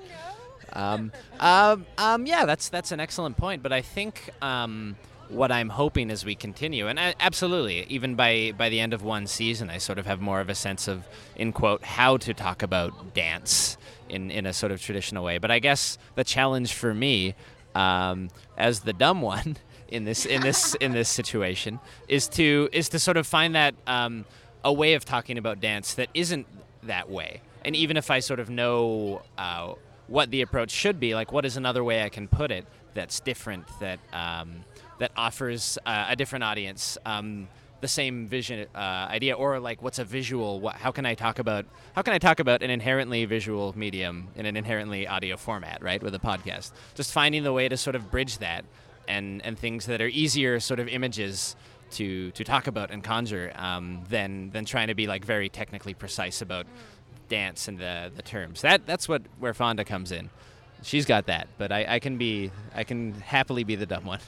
[0.74, 3.62] Um, um, um, yeah, that's that's an excellent point.
[3.64, 4.96] But I think um,
[5.30, 9.04] what I'm hoping as we continue, and I, absolutely, even by by the end of
[9.04, 12.34] one season, I sort of have more of a sense of, in quote, how to
[12.34, 13.78] talk about dance
[14.10, 15.38] in in a sort of traditional way.
[15.38, 17.36] But I guess the challenge for me,
[17.74, 19.58] um, as the dumb one
[19.88, 23.76] in this in this in this situation, is to is to sort of find that
[23.88, 24.26] um,
[24.64, 26.48] a way of talking about dance that isn't
[26.84, 27.42] that way.
[27.64, 29.74] And even if I sort of know uh,
[30.08, 33.20] what the approach should be, like what is another way I can put it that's
[33.20, 34.64] different, that um,
[35.00, 37.48] that offers uh, a different audience um,
[37.82, 40.60] the same vision uh, idea, or like what's a visual?
[40.60, 44.30] What, how can I talk about how can I talk about an inherently visual medium
[44.36, 46.02] in an inherently audio format, right?
[46.02, 48.66] With a podcast, just finding the way to sort of bridge that
[49.08, 51.56] and and things that are easier sort of images
[51.92, 55.94] to to talk about and conjure um, than than trying to be like very technically
[55.94, 56.66] precise about
[57.30, 58.62] dance and the the terms.
[58.62, 60.30] That that's what where Fonda comes in.
[60.82, 64.20] She's got that, but I, I can be I can happily be the dumb one.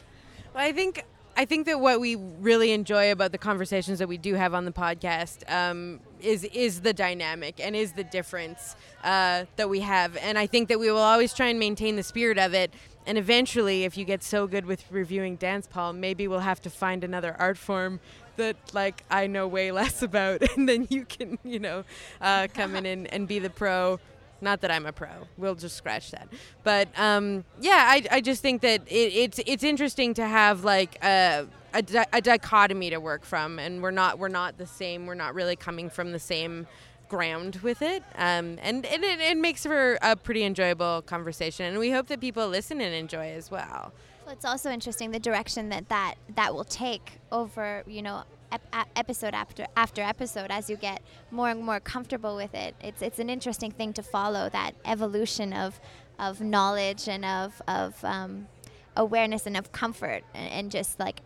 [0.58, 1.04] Well, I think
[1.36, 4.66] I think that what we really enjoy about the conversations that we do have on
[4.66, 10.18] the podcast um, is is the dynamic and is the difference uh, that we have,
[10.18, 12.74] and I think that we will always try and maintain the spirit of it.
[13.06, 16.72] And eventually, if you get so good with reviewing dance, Paul, maybe we'll have to
[16.72, 18.00] find another art form
[18.38, 21.84] that like I know way less about, and then you can you know
[22.20, 24.00] uh, come in and, and be the pro.
[24.42, 25.10] Not that I'm a pro.
[25.38, 26.28] We'll just scratch that.
[26.64, 30.98] But um, yeah, I, I just think that it, it's it's interesting to have like
[31.04, 35.06] a, a, di- a dichotomy to work from, and we're not we're not the same.
[35.06, 36.68] We're not really coming from the same
[37.10, 41.66] ground with it, um, and, and it, it makes for a pretty enjoyable conversation.
[41.66, 43.94] And we hope that people listen and enjoy as well.
[44.28, 48.68] Well, it's also interesting the direction that that, that will take over, you know, ep-
[48.74, 52.76] ep- episode after after episode as you get more and more comfortable with it.
[52.82, 55.80] It's it's an interesting thing to follow that evolution of
[56.20, 58.50] of knowledge and of of um,
[58.98, 61.22] awareness and of comfort and, and just like.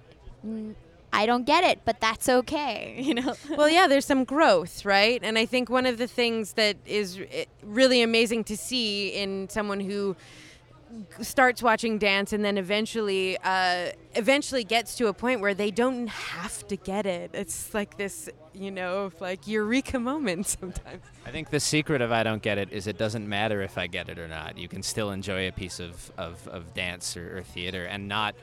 [0.46, 0.76] mm,
[1.14, 3.34] I don't get it, but that's okay, you know.
[3.58, 5.20] well, yeah, there's some growth, right?
[5.22, 9.50] And I think one of the things that is eh, really amazing to see in
[9.50, 10.16] someone who
[11.22, 16.08] starts watching dance and then eventually uh, eventually gets to a point where they don't
[16.08, 17.32] have to get it.
[17.34, 21.04] It's like this, you know, like eureka moment sometimes.
[21.26, 23.88] I think the secret of I don't get it is it doesn't matter if I
[23.88, 24.58] get it or not.
[24.58, 28.36] You can still enjoy a piece of, of, of dance or, or theater and not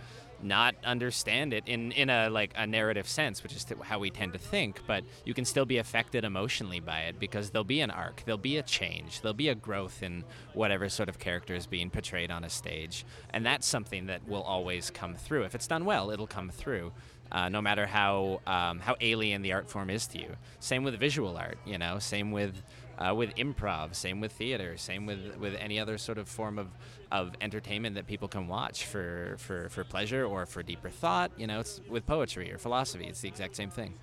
[0.43, 4.11] not understand it in, in a like a narrative sense, which is to how we
[4.11, 7.81] tend to think, but you can still be affected emotionally by it because there'll be
[7.81, 10.25] an arc, there'll be a change, there'll be a growth in
[10.55, 14.43] whatever sort of character is being portrayed on a stage, and that's something that will
[14.43, 15.45] always come through.
[15.45, 16.93] If it's done well, it'll come through.
[17.31, 20.35] Uh, no matter how um, how alien the art form is to you.
[20.61, 21.99] Same with visual art, you know.
[21.99, 22.63] Same with
[22.99, 23.95] uh, with improv.
[23.95, 24.77] Same with theater.
[24.77, 26.69] Same with with any other sort of form of,
[27.11, 31.31] of entertainment that people can watch for, for, for pleasure or for deeper thought.
[31.37, 33.07] You know, it's with poetry or philosophy.
[33.07, 33.95] It's the exact same thing.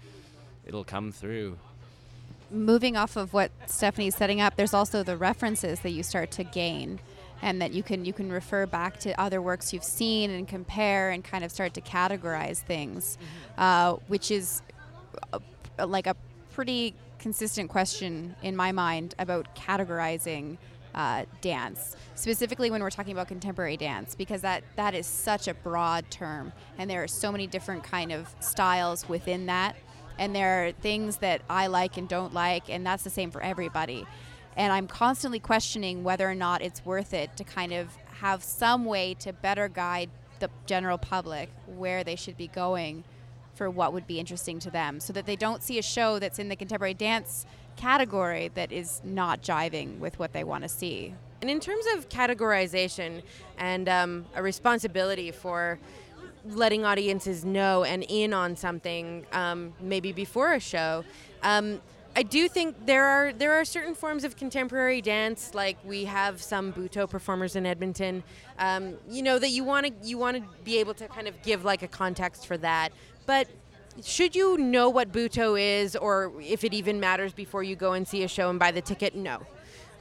[0.65, 1.57] It'll come through.
[2.49, 6.43] moving off of what Stephanie's setting up, there's also the references that you start to
[6.43, 6.99] gain,
[7.41, 11.11] and that you can you can refer back to other works you've seen and compare
[11.11, 13.17] and kind of start to categorize things,
[13.57, 14.61] uh, which is
[15.77, 16.15] a, like a
[16.53, 16.93] pretty
[17.25, 20.57] consistent question in my mind about categorizing.
[20.93, 25.53] Uh, dance specifically when we're talking about contemporary dance because that that is such a
[25.53, 29.75] broad term and there are so many different kind of styles within that
[30.17, 33.41] and there are things that I like and don't like, and that's the same for
[33.41, 34.05] everybody.
[34.55, 37.89] And I'm constantly questioning whether or not it's worth it to kind of
[38.21, 40.09] have some way to better guide
[40.39, 43.03] the general public where they should be going
[43.55, 46.39] for what would be interesting to them so that they don't see a show that's
[46.39, 51.13] in the contemporary dance category that is not jiving with what they want to see.
[51.41, 53.21] And in terms of categorization
[53.57, 55.79] and um, a responsibility for
[56.45, 61.03] letting audiences know and in on something, um, maybe before a show,
[61.43, 61.81] um,
[62.17, 66.41] I do think there are there are certain forms of contemporary dance, like we have
[66.41, 68.23] some Butoh performers in Edmonton.
[68.57, 71.41] Um, you know that you want to you want to be able to kind of
[71.43, 72.93] give like a context for that,
[73.25, 73.49] but
[74.03, 78.07] should you know what Butoh is, or if it even matters before you go and
[78.07, 79.15] see a show and buy the ticket?
[79.15, 79.41] No.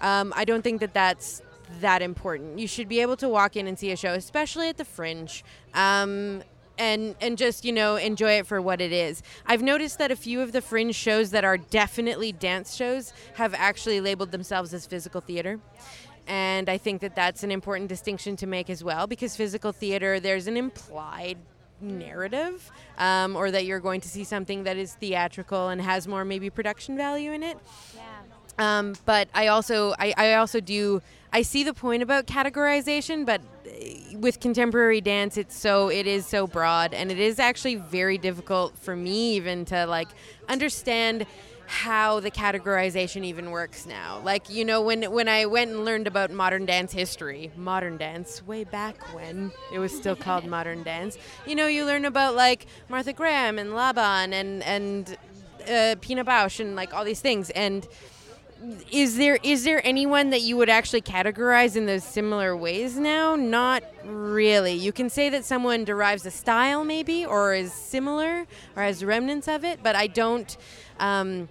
[0.01, 1.43] Um, I don't think that that's
[1.81, 2.59] that important.
[2.59, 5.45] You should be able to walk in and see a show, especially at the Fringe,
[5.75, 6.43] um,
[6.79, 9.23] and and just you know enjoy it for what it is.
[9.47, 13.55] I've noticed that a few of the Fringe shows that are definitely dance shows have
[13.55, 15.61] actually labeled themselves as physical theater.
[16.27, 20.21] And I think that that's an important distinction to make as well because physical theater,
[20.21, 21.37] there's an implied
[21.81, 26.25] narrative um, or that you're going to see something that is theatrical and has more
[26.25, 27.59] maybe production value in it.
[27.95, 28.03] Yeah.
[28.57, 33.41] Um, but I also I, I also do I see the point about categorization, but
[34.15, 38.77] with contemporary dance, it's so it is so broad, and it is actually very difficult
[38.79, 40.09] for me even to like
[40.49, 41.27] understand
[41.67, 44.21] how the categorization even works now.
[44.23, 48.47] Like you know when when I went and learned about modern dance history, modern dance
[48.47, 51.17] way back when it was still called modern dance.
[51.47, 55.17] You know you learn about like Martha Graham and Laban and and
[55.69, 57.87] uh, Pina Bausch and like all these things and
[58.91, 63.37] is there is there anyone that you would actually categorize in those similar ways now?
[63.37, 64.73] Not really.
[64.75, 68.47] You can say that someone derives a style maybe or is similar
[68.77, 70.57] or has remnants of it, but I don't
[70.99, 71.49] um,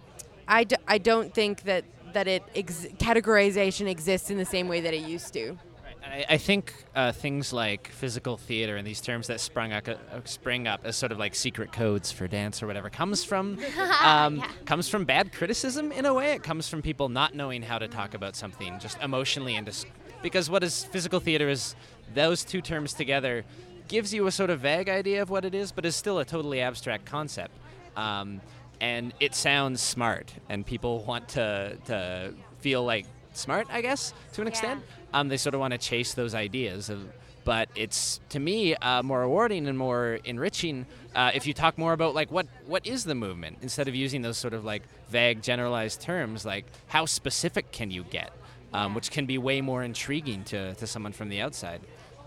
[0.47, 4.81] I, d- I don't think that that it ex- categorization exists in the same way
[4.81, 5.57] that it used to.
[6.03, 9.95] I, I think uh, things like physical theater and these terms that sprung up, uh,
[10.25, 13.57] spring up as sort of like secret codes for dance or whatever comes from
[14.03, 16.33] um, comes from bad criticism in a way.
[16.33, 19.85] It comes from people not knowing how to talk about something just emotionally and dis-
[20.21, 21.75] because what is physical theater is
[22.13, 23.43] those two terms together
[23.87, 26.25] gives you a sort of vague idea of what it is, but is still a
[26.25, 27.55] totally abstract concept.
[27.95, 28.41] Um,
[28.79, 34.41] and it sounds smart, and people want to to feel like smart, I guess, to
[34.41, 34.81] an extent.
[35.13, 36.89] Um, they sort of want to chase those ideas.
[36.89, 37.07] Of,
[37.45, 41.91] but it's to me uh, more rewarding and more enriching uh, if you talk more
[41.91, 45.41] about like what what is the movement instead of using those sort of like vague
[45.41, 48.31] generalized terms like how specific can you get
[48.71, 51.81] um, which can be way more intriguing to, to someone from the outside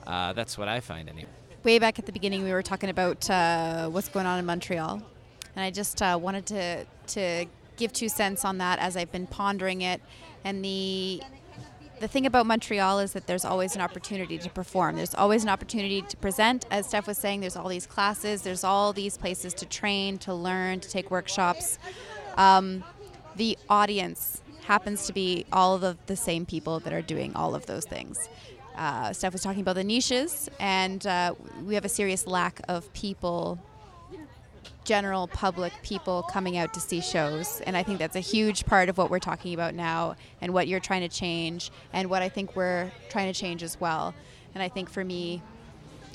[0.07, 1.31] uh, that's what i find anyway
[1.67, 5.03] way back at the beginning, we were talking about uh, what's going on in Montreal,
[5.57, 7.47] and I just uh, wanted to to
[7.77, 10.01] give two cents on that as I've been pondering it.
[10.45, 11.21] And the
[12.01, 14.97] the thing about Montreal is that there's always an opportunity to perform.
[14.97, 16.67] There's always an opportunity to present.
[16.71, 18.43] As Steph was saying, there's all these classes.
[18.43, 21.79] There's all these places to train, to learn, to take workshops.
[22.37, 22.85] Um,
[23.37, 27.67] the audience happens to be all of the, same people that are doing all of
[27.67, 28.29] those things.
[28.77, 32.93] Uh, Steph was talking about the niches, and uh, we have a serious lack of
[32.93, 33.59] people,
[34.87, 37.61] general public people coming out to see shows.
[37.67, 40.69] And I think that's a huge part of what we're talking about now, and what
[40.69, 44.15] you're trying to change, and what I think we're trying to change as well.
[44.55, 45.43] And I think for me,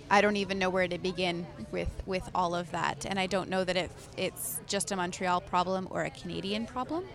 [0.10, 3.50] I don't even know where to begin with with all of that, and I don't
[3.50, 7.06] know that it, it's just a Montreal problem or a Canadian problem.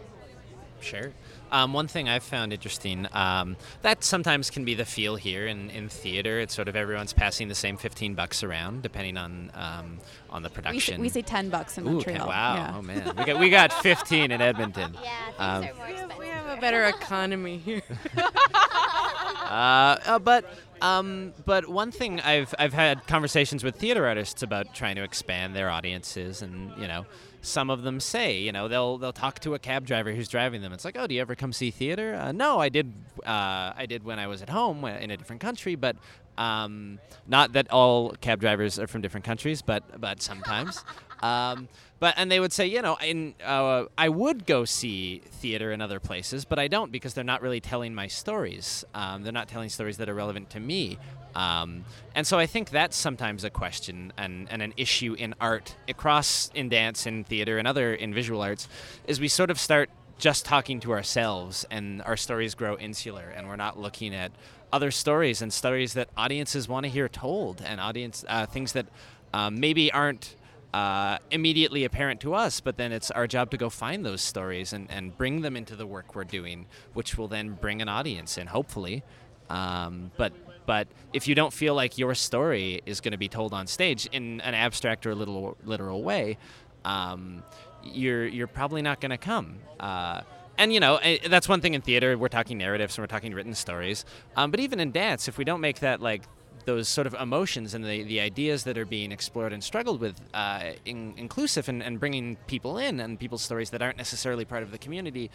[0.81, 1.13] Sure.
[1.53, 5.71] Um, one thing I've found interesting um, that sometimes can be the feel here in,
[5.71, 6.41] in theater.
[6.41, 9.99] It's sort of everyone's passing the same fifteen bucks around, depending on um,
[10.29, 11.01] on the We say, production.
[11.01, 12.19] we say 10 bucks in Ooh, Montreal.
[12.19, 12.55] ten- wow!
[12.57, 12.75] Yeah.
[12.77, 14.97] Oh man, we got we got fifteen in Edmonton.
[15.03, 16.19] Yeah, things Um, are more expensive.
[16.19, 17.83] We have a better economy here.
[18.17, 18.21] Uh,
[20.07, 20.45] uh, but
[20.83, 25.55] um, but one thing I've I've had conversations with theater artists about trying to expand
[25.55, 27.07] their audiences, and you know,
[27.47, 30.63] some of them say, you know, they'll they'll talk to a cab driver who's driving
[30.63, 30.73] them.
[30.73, 32.15] It's like, oh, do you ever come see theater?
[32.15, 32.93] Uh, no, I did.
[33.25, 35.97] Uh, I did when I was at home in a different country, but.
[36.39, 40.85] Um, not that all cab drivers are from different countries, but but sometimes.
[41.23, 45.73] Um, but and they would say, you know, in uh, I would go see theater
[45.73, 48.85] in other places, but I don't because they're not really telling my stories.
[48.95, 50.99] Um, they're not telling stories that are relevant to me.
[51.35, 55.77] Um, and so I think that's sometimes a question and, and an issue in art
[55.87, 58.69] across in dance and theater and other in visual arts
[59.07, 63.49] is we sort of start just talking to ourselves and our stories grow insular and
[63.49, 64.33] we're not looking at
[64.73, 68.87] other stories and stories that audiences want to hear told and audience uh, things that
[69.35, 70.37] um, maybe aren't
[70.77, 74.75] uh, immediately apparent to us, but then it's our job to go find those stories
[74.75, 78.37] and, and bring them into the work we're doing, which will then bring an audience
[78.37, 79.03] in, hopefully.
[79.49, 80.35] Um, but
[80.67, 84.05] but if you don't feel like your story is going to be told on stage
[84.13, 86.37] in an abstract or little literal way,
[86.85, 87.43] um,
[87.83, 89.61] you're you're probably not going to come.
[89.81, 90.21] Uh,
[90.59, 92.19] and you know eh, that's one thing in theater.
[92.19, 94.05] We're talking narratives and we're talking written stories.
[94.37, 96.25] Um, but even in dance, if we don't make that like
[96.67, 100.21] those sort of emotions and the, the ideas that are being explored and struggled with
[100.35, 104.63] uh, in, inclusive and, and bringing people in and people's stories that aren't necessarily part
[104.63, 105.31] of the community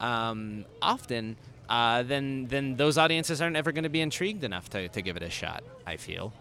[0.00, 1.36] um, often
[1.68, 5.16] uh, then then those audiences aren't ever going to be intrigued enough to, to give
[5.16, 6.32] it a shot I feel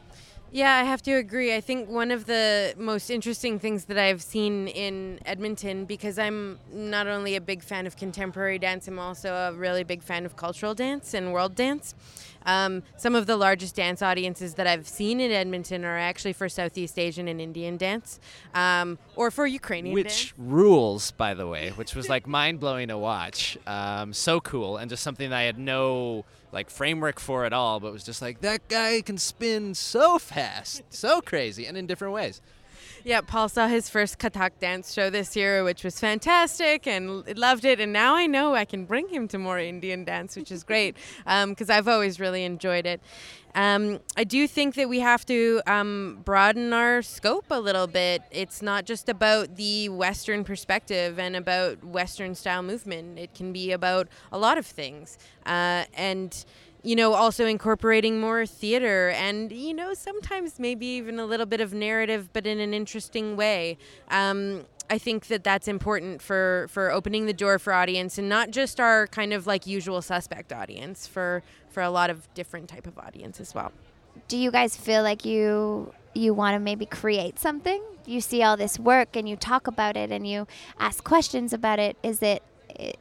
[0.55, 1.53] Yeah, I have to agree.
[1.53, 6.59] I think one of the most interesting things that I've seen in Edmonton, because I'm
[6.71, 10.37] not only a big fan of contemporary dance, I'm also a really big fan of
[10.37, 11.93] cultural dance and world dance.
[12.45, 16.47] Um, some of the largest dance audiences that I've seen in Edmonton are actually for
[16.47, 18.21] Southeast Asian and Indian dance,
[18.53, 20.05] um, or for Ukrainian dance.
[20.05, 24.89] which rules by the way which was like mind-blowing to watch um, so cool and
[24.89, 26.23] just something that i had no
[26.55, 30.81] like framework for it all but was just like that guy can spin so fast
[30.89, 32.41] so crazy and in different ways
[33.05, 37.63] Yeah, Paul saw his first Kathak dance show this year, which was fantastic and loved
[37.63, 37.79] it.
[37.79, 40.97] And now I know I can bring him to more Indian dance, which is great
[41.23, 42.99] because I've always really enjoyed it.
[43.53, 48.23] Um, I do think that we have to um, broaden our scope a little bit.
[48.31, 53.71] It's not just about the Western perspective and about Western style movement, it can be
[53.71, 55.19] about a lot of things.
[55.45, 56.43] Uh, and
[56.85, 61.59] you know, also incorporating more theater and, you know, sometimes maybe even a little bit
[61.59, 63.77] of narrative, but in an interesting way.
[64.09, 68.51] Um, I think that that's important for, for opening the door for audience and not
[68.51, 72.85] just our kind of like usual suspect audience, for, for a lot of different type
[72.85, 73.71] of audience as well.
[74.27, 77.81] do you guys feel like you you want to maybe create something?
[78.05, 80.47] You see all this work and you talk about it and you
[80.79, 81.97] ask questions about it.
[82.03, 82.41] Is it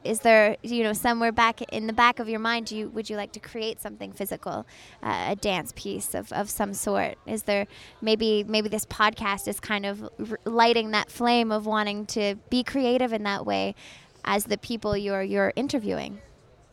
[0.03, 3.17] is there you know somewhere back in the back of your mind you would you
[3.17, 4.65] like to create something physical
[5.03, 7.17] uh, a dance piece of, of some sort?
[7.25, 7.67] Is there
[8.01, 10.09] maybe maybe this podcast is kind of
[10.45, 13.75] lighting that flame of wanting to be creative in that way
[14.23, 16.19] as the people you're you're interviewing?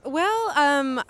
[0.05, 1.03] Well, um,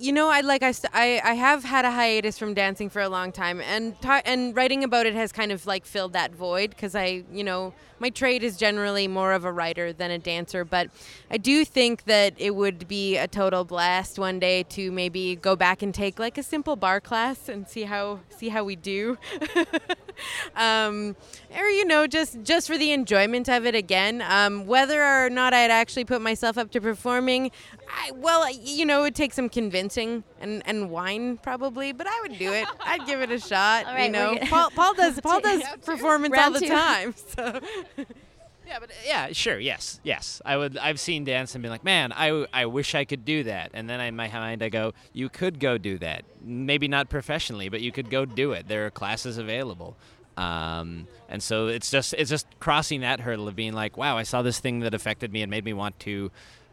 [0.00, 3.02] you know, I like I, st- I I have had a hiatus from dancing for
[3.02, 6.34] a long time, and ta- and writing about it has kind of like filled that
[6.34, 10.18] void because I, you know, my trade is generally more of a writer than a
[10.18, 10.88] dancer, but
[11.30, 15.54] I do think that it would be a total blast one day to maybe go
[15.54, 19.18] back and take like a simple barre class and see how see how we do.
[20.56, 21.16] um,
[21.56, 24.22] or you know, just just for the enjoyment of it again.
[24.22, 27.50] Um, whether or not I'd actually put myself up to performing,
[27.88, 32.20] I, well, you know, it would take some convincing and, and wine probably, but I
[32.22, 32.66] would do it.
[32.80, 33.86] I'd give it a shot.
[33.86, 37.14] All you know, Paul, Paul does Paul does performance all the time.
[37.36, 37.60] So
[38.70, 40.40] Yeah, but yeah, sure, yes, yes.
[40.44, 40.78] I would.
[40.78, 43.72] I've seen dance and been like, man, I, I wish I could do that.
[43.74, 46.24] And then in my mind, I go, you could go do that.
[46.40, 48.68] Maybe not professionally, but you could go do it.
[48.68, 49.96] There are classes available.
[50.36, 54.22] Um, and so it's just it's just crossing that hurdle of being like, wow, I
[54.22, 56.30] saw this thing that affected me and made me want to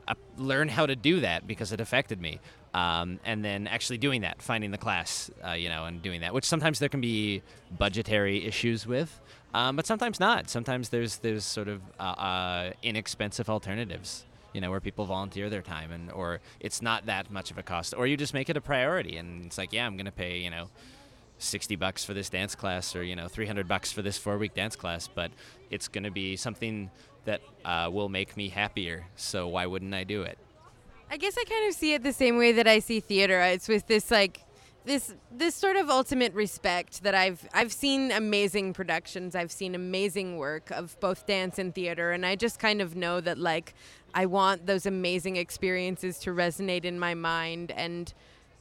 [0.08, 2.40] uh, learn how to do that because it affected me.
[2.76, 6.32] Um, and then actually doing that, finding the class, uh, you know, and doing that,
[6.32, 7.42] which sometimes there can be
[7.76, 9.20] budgetary issues with,
[9.54, 10.50] um, but sometimes not.
[10.50, 15.62] Sometimes there's there's sort of uh, uh, inexpensive alternatives, you know, where people volunteer their
[15.62, 18.58] time, and or it's not that much of a cost, or you just make it
[18.58, 20.70] a priority, and it's like, yeah, I'm gonna pay, you know,
[21.40, 24.56] 60 bucks for this dance class or you know 300 bucks for this four week
[24.56, 25.30] dance class but
[25.70, 26.90] it's to be something
[27.26, 30.40] that uh, will make me happier so why wouldn't i do it
[31.10, 33.40] I guess I kind of see it the same way that I see theater.
[33.40, 34.42] It's with this like
[34.88, 39.36] this this sort of ultimate respect that I've I've seen amazing productions.
[39.36, 43.22] I've seen amazing work of both dance and theater and I just kind of know
[43.22, 43.76] that like
[44.14, 48.14] I want those amazing experiences to resonate in my mind and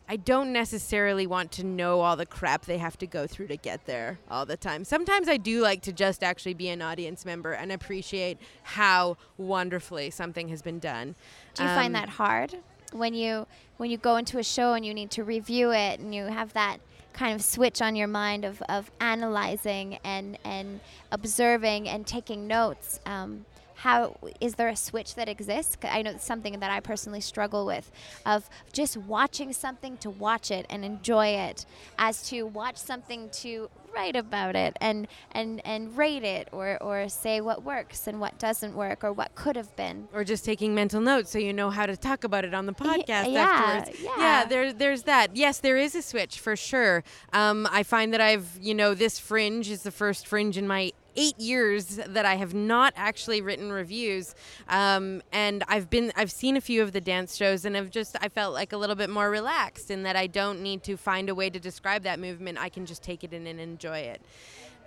[0.09, 3.57] I don't necessarily want to know all the crap they have to go through to
[3.57, 4.85] get there all the time.
[4.85, 10.11] Sometimes I do like to just actually be an audience member and appreciate how wonderfully
[10.11, 11.17] something has been done.
[11.55, 12.57] Do you Um, find that hard
[12.93, 16.15] when you when you go into a show and you need to review it and
[16.15, 16.79] you have that
[17.13, 20.81] kind of switch on your mind of, of analyzing and and
[21.13, 23.01] observing and taking notes?
[23.07, 23.45] Um,
[23.77, 27.67] how is there a switch that exists I know it's something that I personally struggle
[27.67, 27.91] with,
[28.25, 31.67] of just watching something to watch it and enjoy it,
[31.99, 37.09] as to watch something to write about it and and and rate it or or
[37.09, 40.07] say what works and what doesn't work or what could have been.
[40.13, 42.73] or just taking mental notes so you know how to talk about it on the
[42.73, 44.01] podcast yeah, afterwards.
[44.19, 44.45] yeah.
[44.45, 45.35] there, there's that.
[45.35, 47.03] Yes, there is a switch for sure.
[47.33, 50.93] Um, I find that I've, you know, this fringe is the first fringe in my
[51.17, 54.35] eight years that I have not actually written reviews.
[54.69, 58.17] Um, and I've been, I've seen a few of the dance shows and I've just,
[58.21, 61.29] I felt like a little bit more relaxed in that I don't need to find
[61.29, 62.59] a way to describe that movement.
[62.59, 64.21] I can just take it in and enjoy it.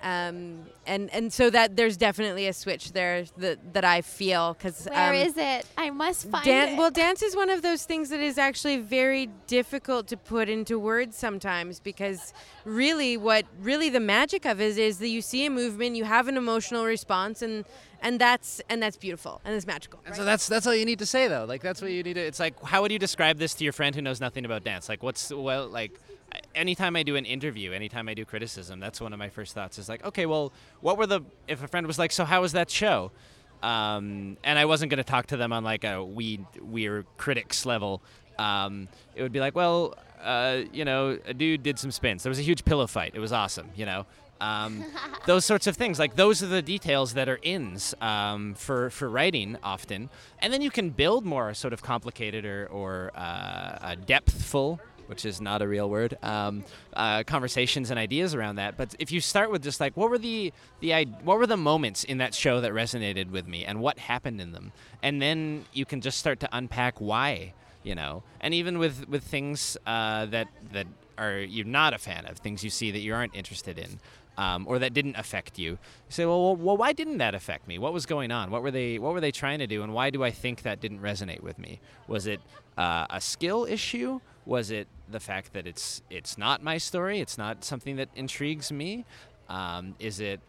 [0.02, 4.86] Um, and and so that there's definitely a switch there that, that I feel because
[4.86, 5.66] Where is it?
[5.78, 6.78] I must find Dan- it.
[6.78, 10.80] well, dance is one of those things that is actually very difficult to put into
[10.80, 12.34] words sometimes because
[12.64, 16.28] really, what really the magic of it is that you see a movement, you have
[16.28, 17.66] an emotional response, and
[18.02, 20.00] and that's and that's beautiful and it's magical.
[20.06, 21.46] And so that's that's all you need to say though.
[21.46, 22.22] Like that's what you need to.
[22.22, 24.88] It's like how would you describe this to your friend who knows nothing about dance?
[24.88, 25.92] Like what's well like.
[26.56, 29.78] Anytime I do an interview, anytime I do criticism, that's one of my first thoughts.
[29.78, 30.52] Is like, okay, well,
[30.82, 31.22] what were the?
[31.48, 33.12] If a friend was like, so how was that show?
[33.62, 37.66] Um, and I wasn't going to talk to them on like a we we're critics
[37.66, 38.02] level.
[38.38, 42.24] Um, it would be like, well, uh, you know, a dude did some spins.
[42.24, 43.14] There was a huge pillow fight.
[43.16, 43.70] It was awesome.
[43.76, 44.06] You know,
[44.42, 44.86] um,
[45.26, 46.00] those sorts of things.
[46.00, 50.10] Like those are the details that are ins um, for for writing often,
[50.40, 54.80] and then you can build more sort of complicated or or uh, uh, depthful.
[55.10, 56.18] Which is not a real word.
[56.22, 60.10] Um, uh, conversations and ideas around that, but if you start with just like what
[60.10, 63.82] were the the what were the moments in that show that resonated with me and
[63.82, 67.54] what happened in them, and then you can just start to unpack why
[67.84, 68.24] you know?
[68.42, 70.88] And even with with things uh, that that
[71.18, 74.00] are you're not a fan of things you see that you aren't interested in
[74.38, 75.78] um, or that didn't affect you you
[76.10, 77.78] say well, well why didn't that affect me?
[77.78, 78.52] What was going on?
[78.52, 79.84] What were they what were they trying to do?
[79.84, 81.80] And why do i think that didn't resonate with me?
[82.08, 82.42] Was it
[82.78, 87.20] uh, a skill issue was it the fact that it's it's not my story?
[87.20, 89.06] It's not something that intrigues me?
[89.48, 90.40] Um, is it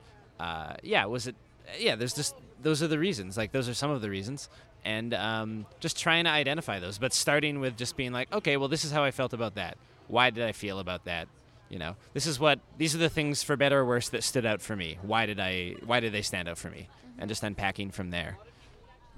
[0.40, 1.36] uh, yeah was it
[1.78, 3.36] yeah there's just those are the reasons.
[3.36, 4.48] Like those are some of the reasons.
[4.82, 8.68] And um, just trying to identify those but starting with just being like okay well
[8.68, 9.76] this is how i felt about that.
[10.08, 11.28] Why did i feel about that?
[11.68, 14.46] You know this is what these are the things for better or worse that stood
[14.46, 14.98] out for me.
[15.02, 16.88] Why did i why did they stand out for me?
[17.18, 18.38] And just unpacking from there.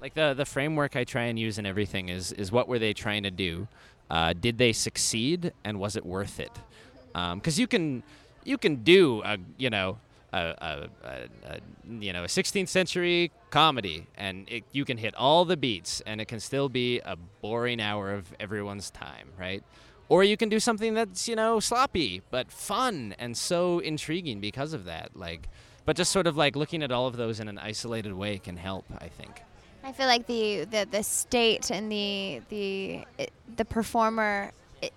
[0.00, 2.92] Like the the framework I try and use in everything is is what were they
[2.92, 3.68] trying to do?
[4.10, 6.52] Uh, did they succeed, and was it worth it?
[7.12, 8.02] Because you can
[8.44, 9.98] you can do a you know
[10.32, 11.60] a, a, a
[12.00, 16.20] you know a 16th century comedy, and it, you can hit all the beats, and
[16.20, 19.62] it can still be a boring hour of everyone's time, right?
[20.08, 24.72] Or you can do something that's you know sloppy but fun and so intriguing because
[24.72, 25.16] of that.
[25.16, 25.48] Like,
[25.84, 28.56] but just sort of like looking at all of those in an isolated way can
[28.56, 28.86] help.
[28.98, 29.42] I think.
[29.84, 34.92] I feel like the, the, the state and the the it, the performer, it,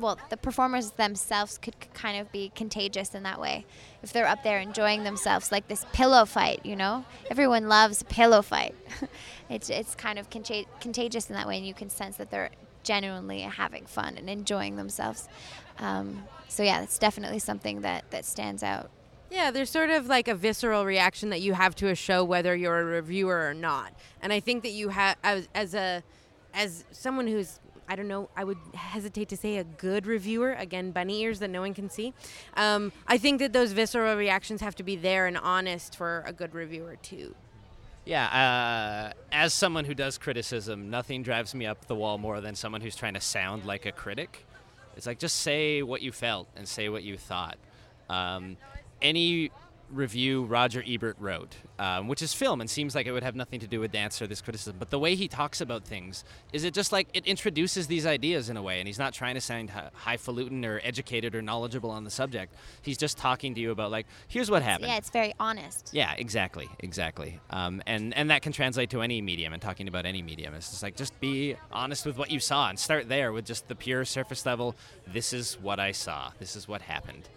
[0.00, 3.64] well, the performers themselves could kind of be contagious in that way.
[4.02, 8.42] If they're up there enjoying themselves, like this pillow fight, you know, everyone loves pillow
[8.42, 8.74] fight.
[9.48, 12.50] it's it's kind of conta- contagious in that way, and you can sense that they're
[12.82, 15.28] genuinely having fun and enjoying themselves.
[15.78, 18.90] Um, so yeah, it's definitely something that that stands out.
[19.34, 22.54] Yeah, there's sort of like a visceral reaction that you have to a show, whether
[22.54, 23.92] you're a reviewer or not.
[24.22, 26.04] And I think that you have, as, as a,
[26.54, 27.58] as someone who's,
[27.88, 30.52] I don't know, I would hesitate to say a good reviewer.
[30.52, 32.14] Again, bunny ears that no one can see.
[32.56, 36.32] Um, I think that those visceral reactions have to be there and honest for a
[36.32, 37.34] good reviewer too.
[38.04, 38.26] Yeah,
[39.12, 42.82] uh, as someone who does criticism, nothing drives me up the wall more than someone
[42.82, 44.46] who's trying to sound like a critic.
[44.96, 47.56] It's like just say what you felt and say what you thought.
[48.08, 48.58] Um,
[49.04, 49.52] any
[49.90, 53.60] review Roger Ebert wrote, um, which is film and seems like it would have nothing
[53.60, 54.76] to do with dance or this criticism.
[54.78, 58.50] But the way he talks about things is it just like it introduces these ideas
[58.50, 62.04] in a way, and he's not trying to sound highfalutin or educated or knowledgeable on
[62.04, 62.54] the subject.
[62.82, 64.88] He's just talking to you about like, here's what happened.
[64.88, 65.90] Yeah, it's very honest.
[65.92, 67.40] Yeah, exactly, exactly.
[67.50, 69.52] Um, and and that can translate to any medium.
[69.52, 72.68] And talking about any medium, it's just like just be honest with what you saw
[72.68, 74.74] and start there with just the pure surface level.
[75.06, 76.32] This is what I saw.
[76.38, 77.28] This is what happened.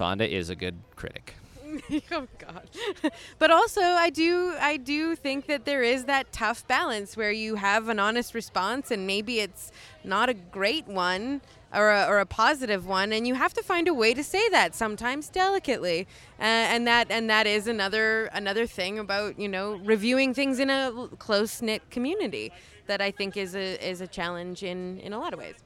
[0.00, 1.34] Fawnda is a good critic.
[2.10, 2.70] oh god.
[3.38, 7.56] But also i do i do think that there is that tough balance where you
[7.56, 9.70] have an honest response and maybe it's
[10.02, 11.42] not a great one
[11.72, 14.48] or a, or a positive one and you have to find a way to say
[14.48, 16.08] that sometimes delicately.
[16.40, 20.70] Uh, and that and that is another another thing about you know reviewing things in
[20.70, 22.50] a close knit community
[22.86, 25.56] that i think is a is a challenge in in a lot of ways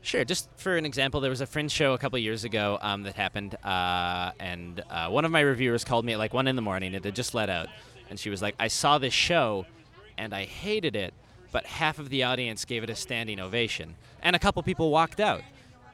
[0.00, 0.24] Sure.
[0.24, 3.14] Just for an example, there was a fringe show a couple years ago um, that
[3.14, 6.62] happened, uh, and uh, one of my reviewers called me at like one in the
[6.62, 6.94] morning.
[6.94, 7.68] It had just let out,
[8.08, 9.66] and she was like, "I saw this show,
[10.16, 11.12] and I hated it,
[11.52, 15.20] but half of the audience gave it a standing ovation, and a couple people walked
[15.20, 15.42] out.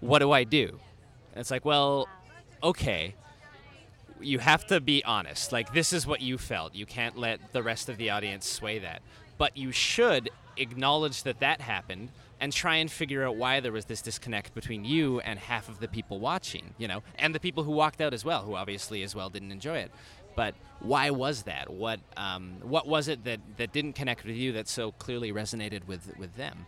[0.00, 0.78] What do I do?"
[1.34, 2.09] And it's like, well,
[2.62, 3.14] okay.
[4.20, 5.52] You have to be honest.
[5.52, 6.74] Like this is what you felt.
[6.74, 9.02] You can't let the rest of the audience sway that.
[9.36, 12.11] But you should acknowledge that that happened
[12.45, 15.80] and try and figure out why there was this disconnect between you and half of
[15.80, 19.03] the people watching, you know, and the people who walked out as well, who obviously
[19.03, 19.90] as well didn't enjoy it.
[20.36, 21.70] But why was that?
[21.70, 25.86] What um, what was it that, that didn't connect with you that so clearly resonated
[25.86, 26.66] with with them?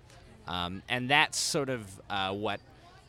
[0.48, 2.58] Um, and that's sort of uh, what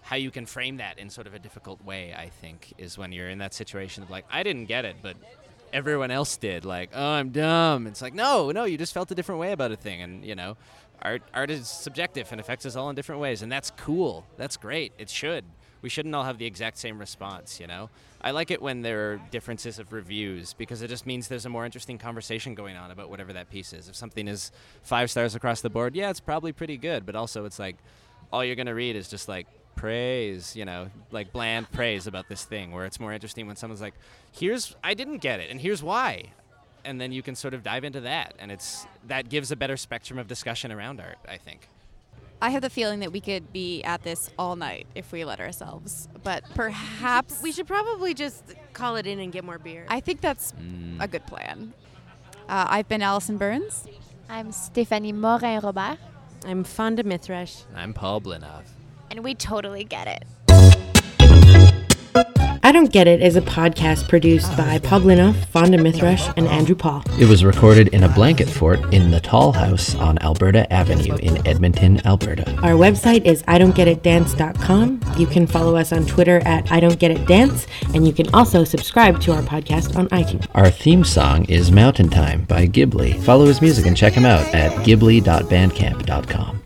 [0.02, 2.14] how you can frame that in sort of a difficult way.
[2.14, 5.16] I think is when you're in that situation of like I didn't get it, but
[5.72, 6.66] everyone else did.
[6.66, 7.88] Like oh I'm dumb.
[7.88, 10.36] It's like no no you just felt a different way about a thing, and you
[10.36, 10.58] know
[11.02, 14.26] art art is subjective and affects us all in different ways, and that's cool.
[14.38, 14.94] That's great.
[14.98, 15.46] It should.
[15.82, 17.90] We shouldn't all have the exact same response, you know.
[18.20, 21.50] I like it when there are differences of reviews because it just means there's a
[21.50, 23.88] more interesting conversation going on about whatever that piece is.
[23.88, 27.46] If something is five stars across the board, yeah, it's probably pretty good, but also
[27.46, 27.78] it's like
[28.34, 32.44] all you're gonna read is just like praise, you know, like bland praise about this
[32.44, 32.72] thing.
[32.72, 33.94] Where it's more interesting when someone's like,
[34.32, 36.34] "Here's I didn't get it, and here's why,"
[36.88, 39.78] and then you can sort of dive into that, and it's that gives a better
[39.78, 41.18] spectrum of discussion around art.
[41.28, 41.68] I think.
[42.42, 45.40] I have the feeling that we could be at this all night if we let
[45.40, 50.00] ourselves, but perhaps we should probably just call it in and get more beer I
[50.02, 50.54] think that's
[51.00, 51.74] a good plan.
[52.48, 53.88] Uh, I've been Allison Burns.
[54.30, 55.98] I'm Stephanie Morin Robert,
[56.46, 58.66] i'm Fawnda Mithrush I'm Paul Blinov.
[59.10, 60.24] and we totally get it.
[62.16, 66.76] I Don't Get It is a podcast produced by Paul Blinov, Fawnda Mithrush, and Andrew
[66.76, 67.02] Paul.
[67.18, 71.48] It was recorded in a blanket fort in the Tall House on Alberta Avenue in
[71.48, 72.52] Edmonton, Alberta.
[72.58, 75.00] Our website is I Don't Get It Dance.com.
[75.18, 78.28] You can follow us on Twitter at I Don't Get It Dance, and you can
[78.34, 80.46] also subscribe to our podcast on iTunes.
[80.54, 83.24] Our theme song is Mountain Time by Ghibli.
[83.24, 86.64] Follow his music and check him out at ghibli.bandcamp.com.